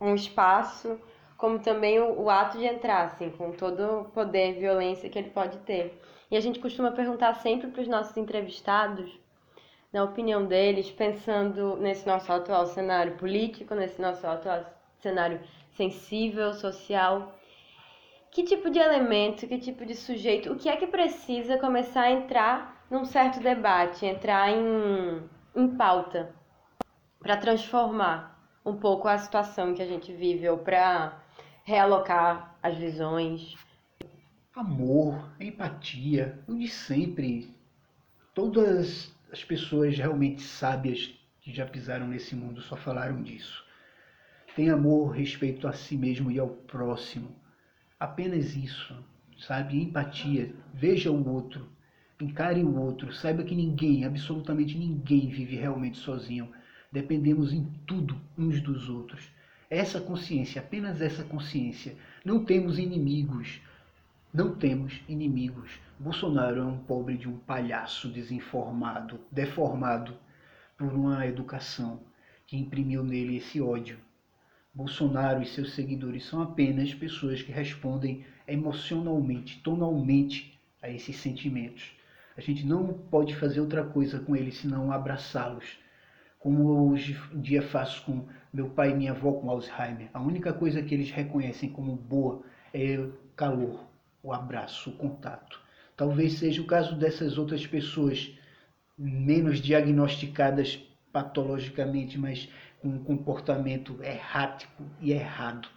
um 0.00 0.14
espaço, 0.14 0.98
como 1.36 1.58
também 1.58 2.00
o, 2.00 2.22
o 2.22 2.30
ato 2.30 2.58
de 2.58 2.64
entrar, 2.64 3.06
assim, 3.06 3.30
com 3.30 3.52
todo 3.52 4.00
o 4.00 4.04
poder 4.06 4.56
e 4.56 4.60
violência 4.60 5.08
que 5.08 5.18
ele 5.18 5.30
pode 5.30 5.58
ter. 5.58 6.00
E 6.30 6.36
a 6.36 6.40
gente 6.40 6.58
costuma 6.58 6.90
perguntar 6.90 7.34
sempre 7.34 7.68
para 7.68 7.82
os 7.82 7.88
nossos 7.88 8.16
entrevistados, 8.16 9.18
na 9.92 10.04
opinião 10.04 10.44
deles, 10.44 10.90
pensando 10.90 11.76
nesse 11.76 12.06
nosso 12.06 12.30
atual 12.30 12.66
cenário 12.66 13.16
político, 13.16 13.74
nesse 13.74 14.00
nosso 14.00 14.26
atual 14.26 14.64
cenário 15.00 15.40
sensível, 15.74 16.52
social, 16.52 17.34
que 18.30 18.42
tipo 18.42 18.68
de 18.68 18.78
elemento, 18.78 19.46
que 19.46 19.58
tipo 19.58 19.86
de 19.86 19.94
sujeito, 19.94 20.52
o 20.52 20.56
que 20.56 20.68
é 20.68 20.76
que 20.76 20.86
precisa 20.86 21.56
começar 21.56 22.02
a 22.02 22.10
entrar 22.10 22.84
num 22.90 23.04
certo 23.04 23.40
debate, 23.40 24.04
entrar 24.04 24.50
em, 24.50 25.22
em 25.54 25.76
pauta, 25.76 26.34
para 27.20 27.36
transformar 27.36 28.37
um 28.68 28.76
pouco 28.76 29.08
a 29.08 29.16
situação 29.18 29.74
que 29.74 29.82
a 29.82 29.86
gente 29.86 30.12
vive 30.12 30.48
ou 30.48 30.58
para 30.58 31.18
realocar 31.64 32.56
as 32.62 32.76
visões. 32.76 33.56
Amor, 34.54 35.30
empatia, 35.40 36.38
o 36.46 36.54
de 36.54 36.68
sempre. 36.68 37.54
Todas 38.34 39.14
as 39.32 39.42
pessoas 39.42 39.96
realmente 39.96 40.42
sábias 40.42 41.14
que 41.40 41.52
já 41.52 41.66
pisaram 41.66 42.06
nesse 42.06 42.36
mundo 42.36 42.60
só 42.60 42.76
falaram 42.76 43.22
disso. 43.22 43.64
Tem 44.54 44.70
amor, 44.70 45.10
respeito 45.10 45.66
a 45.66 45.72
si 45.72 45.96
mesmo 45.96 46.30
e 46.30 46.38
ao 46.38 46.48
próximo. 46.48 47.34
Apenas 47.98 48.54
isso, 48.56 48.94
sabe? 49.38 49.80
Empatia. 49.80 50.54
Veja 50.74 51.10
o 51.10 51.28
outro. 51.28 51.68
Encare 52.20 52.64
o 52.64 52.76
outro. 52.76 53.12
Saiba 53.12 53.44
que 53.44 53.54
ninguém, 53.54 54.04
absolutamente 54.04 54.76
ninguém, 54.76 55.28
vive 55.28 55.56
realmente 55.56 55.98
sozinho 55.98 56.52
dependemos 56.90 57.52
em 57.52 57.64
tudo 57.86 58.20
uns 58.36 58.60
dos 58.60 58.88
outros. 58.88 59.30
Essa 59.70 60.00
consciência, 60.00 60.60
apenas 60.60 61.00
essa 61.00 61.22
consciência. 61.22 61.96
Não 62.24 62.44
temos 62.44 62.78
inimigos. 62.78 63.60
Não 64.32 64.54
temos 64.54 65.00
inimigos. 65.08 65.70
Bolsonaro 65.98 66.60
é 66.60 66.64
um 66.64 66.78
pobre 66.78 67.16
de 67.16 67.28
um 67.28 67.38
palhaço 67.38 68.08
desinformado, 68.08 69.20
deformado 69.30 70.14
por 70.76 70.92
uma 70.92 71.26
educação 71.26 72.00
que 72.46 72.56
imprimiu 72.56 73.02
nele 73.02 73.36
esse 73.36 73.60
ódio. 73.60 73.98
Bolsonaro 74.72 75.42
e 75.42 75.46
seus 75.46 75.74
seguidores 75.74 76.24
são 76.24 76.40
apenas 76.40 76.94
pessoas 76.94 77.42
que 77.42 77.50
respondem 77.50 78.24
emocionalmente, 78.46 79.60
tonalmente 79.60 80.58
a 80.80 80.88
esses 80.88 81.16
sentimentos. 81.16 81.92
A 82.36 82.40
gente 82.40 82.64
não 82.64 82.94
pode 82.94 83.34
fazer 83.34 83.60
outra 83.60 83.84
coisa 83.84 84.20
com 84.20 84.36
eles 84.36 84.58
senão 84.58 84.92
abraçá-los, 84.92 85.78
como 86.38 86.90
hoje 86.90 87.18
em 87.32 87.40
dia 87.40 87.62
faço 87.62 88.04
com 88.04 88.26
meu 88.52 88.70
pai 88.70 88.90
e 88.90 88.94
minha 88.94 89.12
avó 89.12 89.32
com 89.32 89.50
Alzheimer. 89.50 90.08
A 90.14 90.20
única 90.20 90.52
coisa 90.52 90.82
que 90.82 90.94
eles 90.94 91.10
reconhecem 91.10 91.68
como 91.68 91.96
boa 91.96 92.42
é 92.72 92.96
o 92.98 93.12
calor, 93.34 93.84
o 94.22 94.32
abraço, 94.32 94.90
o 94.90 94.92
contato. 94.94 95.60
Talvez 95.96 96.34
seja 96.34 96.62
o 96.62 96.66
caso 96.66 96.96
dessas 96.96 97.38
outras 97.38 97.66
pessoas 97.66 98.32
menos 98.96 99.60
diagnosticadas 99.60 100.78
patologicamente, 101.12 102.18
mas 102.18 102.48
com 102.80 102.88
um 102.88 103.02
comportamento 103.02 104.00
errático 104.02 104.84
e 105.00 105.12
errado 105.12 105.68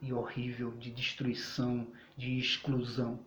e 0.00 0.12
horrível 0.12 0.70
de 0.78 0.90
destruição, 0.90 1.86
de 2.16 2.38
exclusão. 2.38 3.20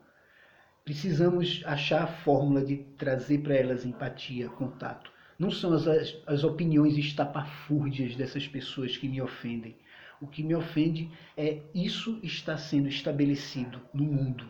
Precisamos 0.84 1.62
achar 1.66 2.04
a 2.04 2.08
fórmula 2.08 2.64
de 2.64 2.78
trazer 2.98 3.40
para 3.40 3.56
elas 3.56 3.86
empatia, 3.86 4.50
contato 4.50 5.15
não 5.38 5.52
são 5.52 5.74
as, 5.74 5.86
as 6.26 6.44
opiniões 6.44 6.98
estapafúrdias 6.98 8.16
dessas 8.16 8.48
pessoas 8.48 8.98
que 8.98 9.08
me 9.08 9.22
ofendem. 9.22 9.76
O 10.22 10.28
que 10.28 10.42
me 10.42 10.56
ofende 10.56 11.12
é 11.36 11.60
isso 11.74 12.20
está 12.24 12.58
sendo 12.58 12.88
estabelecido 12.88 13.82
no 13.94 14.06
mundo. 14.06 14.46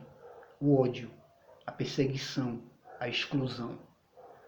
O 0.59 0.75
ódio, 0.79 1.09
a 1.65 1.71
perseguição, 1.71 2.61
a 2.99 3.09
exclusão. 3.09 3.79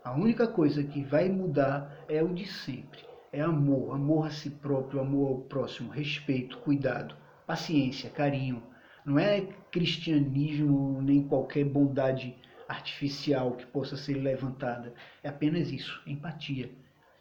A 0.03 0.13
única 0.13 0.47
coisa 0.47 0.83
que 0.83 1.03
vai 1.03 1.27
mudar 1.27 2.05
é 2.07 2.23
o 2.23 2.33
de 2.33 2.45
sempre. 2.45 2.99
É 3.33 3.41
amor, 3.41 3.93
amor 3.93 4.27
a 4.27 4.29
si 4.29 4.49
próprio, 4.49 5.01
amor 5.01 5.27
ao 5.27 5.41
próximo, 5.41 5.91
respeito, 5.91 6.59
cuidado, 6.59 7.15
paciência, 7.45 8.09
carinho. 8.09 8.63
Não 9.03 9.17
é 9.17 9.41
cristianismo 9.71 11.01
nem 11.01 11.23
qualquer 11.27 11.65
bondade 11.65 12.35
artificial 12.67 13.51
que 13.53 13.65
possa 13.65 13.95
ser 13.95 14.15
levantada. 14.15 14.93
É 15.23 15.29
apenas 15.29 15.69
isso, 15.69 16.01
empatia. 16.05 16.71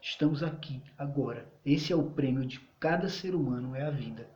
Estamos 0.00 0.42
aqui, 0.42 0.82
agora. 0.96 1.50
Esse 1.64 1.92
é 1.92 1.96
o 1.96 2.10
prêmio 2.10 2.46
de 2.46 2.60
cada 2.78 3.08
ser 3.08 3.34
humano, 3.34 3.74
é 3.74 3.82
a 3.82 3.90
vida. 3.90 4.28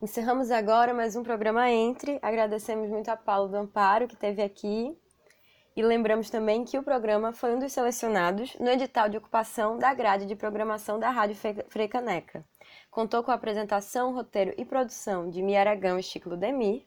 Encerramos 0.00 0.50
agora 0.50 0.92
mais 0.92 1.16
um 1.16 1.22
programa 1.22 1.70
Entre. 1.70 2.18
Agradecemos 2.22 2.90
muito 2.90 3.08
a 3.08 3.16
Paulo 3.16 3.48
do 3.48 3.56
Amparo, 3.56 4.06
que 4.06 4.14
esteve 4.14 4.42
aqui. 4.42 4.96
E 5.76 5.82
lembramos 5.82 6.30
também 6.30 6.64
que 6.64 6.78
o 6.78 6.82
programa 6.82 7.32
foi 7.32 7.54
um 7.54 7.58
dos 7.58 7.72
selecionados 7.72 8.54
no 8.60 8.68
edital 8.68 9.08
de 9.08 9.16
ocupação 9.16 9.76
da 9.76 9.92
grade 9.92 10.24
de 10.24 10.36
programação 10.36 11.00
da 11.00 11.10
Rádio 11.10 11.36
Freicaneca. 11.68 12.44
Contou 12.90 13.24
com 13.24 13.32
a 13.32 13.34
apresentação, 13.34 14.14
roteiro 14.14 14.54
e 14.56 14.64
produção 14.64 15.28
de 15.28 15.42
Mia 15.42 15.60
Aragão 15.60 15.98
e 15.98 16.02
Chico 16.02 16.28
Ludemir 16.28 16.86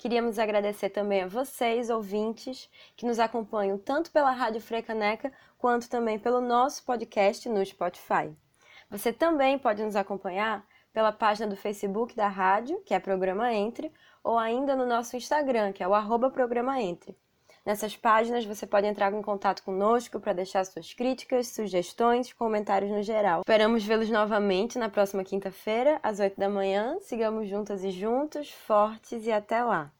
Queríamos 0.00 0.38
agradecer 0.38 0.88
também 0.88 1.20
a 1.20 1.26
vocês, 1.26 1.90
ouvintes, 1.90 2.70
que 2.96 3.04
nos 3.04 3.18
acompanham 3.18 3.76
tanto 3.76 4.10
pela 4.10 4.30
Rádio 4.30 4.58
Frecaneca 4.58 5.30
quanto 5.58 5.90
também 5.90 6.18
pelo 6.18 6.40
nosso 6.40 6.82
podcast 6.86 7.46
no 7.50 7.62
Spotify. 7.66 8.34
Você 8.88 9.12
também 9.12 9.58
pode 9.58 9.84
nos 9.84 9.96
acompanhar 9.96 10.66
pela 10.90 11.12
página 11.12 11.46
do 11.46 11.54
Facebook 11.54 12.16
da 12.16 12.28
rádio, 12.28 12.80
que 12.80 12.94
é 12.94 12.98
Programa 12.98 13.52
Entre, 13.52 13.92
ou 14.24 14.38
ainda 14.38 14.74
no 14.74 14.86
nosso 14.86 15.18
Instagram, 15.18 15.70
que 15.70 15.82
é 15.82 15.86
o 15.86 15.92
arroba 15.92 16.30
Programa 16.30 16.80
Entre. 16.80 17.14
Nessas 17.70 17.96
páginas 17.96 18.44
você 18.44 18.66
pode 18.66 18.88
entrar 18.88 19.12
em 19.14 19.22
contato 19.22 19.62
conosco 19.62 20.18
para 20.18 20.32
deixar 20.32 20.66
suas 20.66 20.92
críticas, 20.92 21.46
sugestões, 21.46 22.32
comentários 22.32 22.90
no 22.90 23.00
geral. 23.00 23.42
Esperamos 23.42 23.84
vê-los 23.84 24.10
novamente 24.10 24.76
na 24.76 24.88
próxima 24.88 25.22
quinta-feira, 25.22 26.00
às 26.02 26.18
8 26.18 26.36
da 26.36 26.48
manhã. 26.48 26.96
Sigamos 27.00 27.48
juntas 27.48 27.84
e 27.84 27.92
juntos, 27.92 28.50
fortes 28.66 29.24
e 29.24 29.30
até 29.30 29.62
lá. 29.62 29.92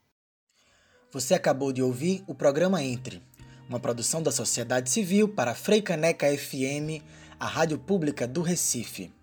Você 1.13 1.33
acabou 1.33 1.71
de 1.71 1.81
ouvir 1.81 2.25
o 2.27 2.35
programa 2.35 2.83
Entre, 2.83 3.23
uma 3.69 3.79
produção 3.79 4.21
da 4.21 4.33
sociedade 4.33 4.89
civil 4.89 5.29
para 5.29 5.55
Freicaneca 5.55 6.27
FM, 6.27 7.01
a 7.39 7.45
rádio 7.45 7.79
pública 7.79 8.27
do 8.27 8.41
Recife. 8.41 9.13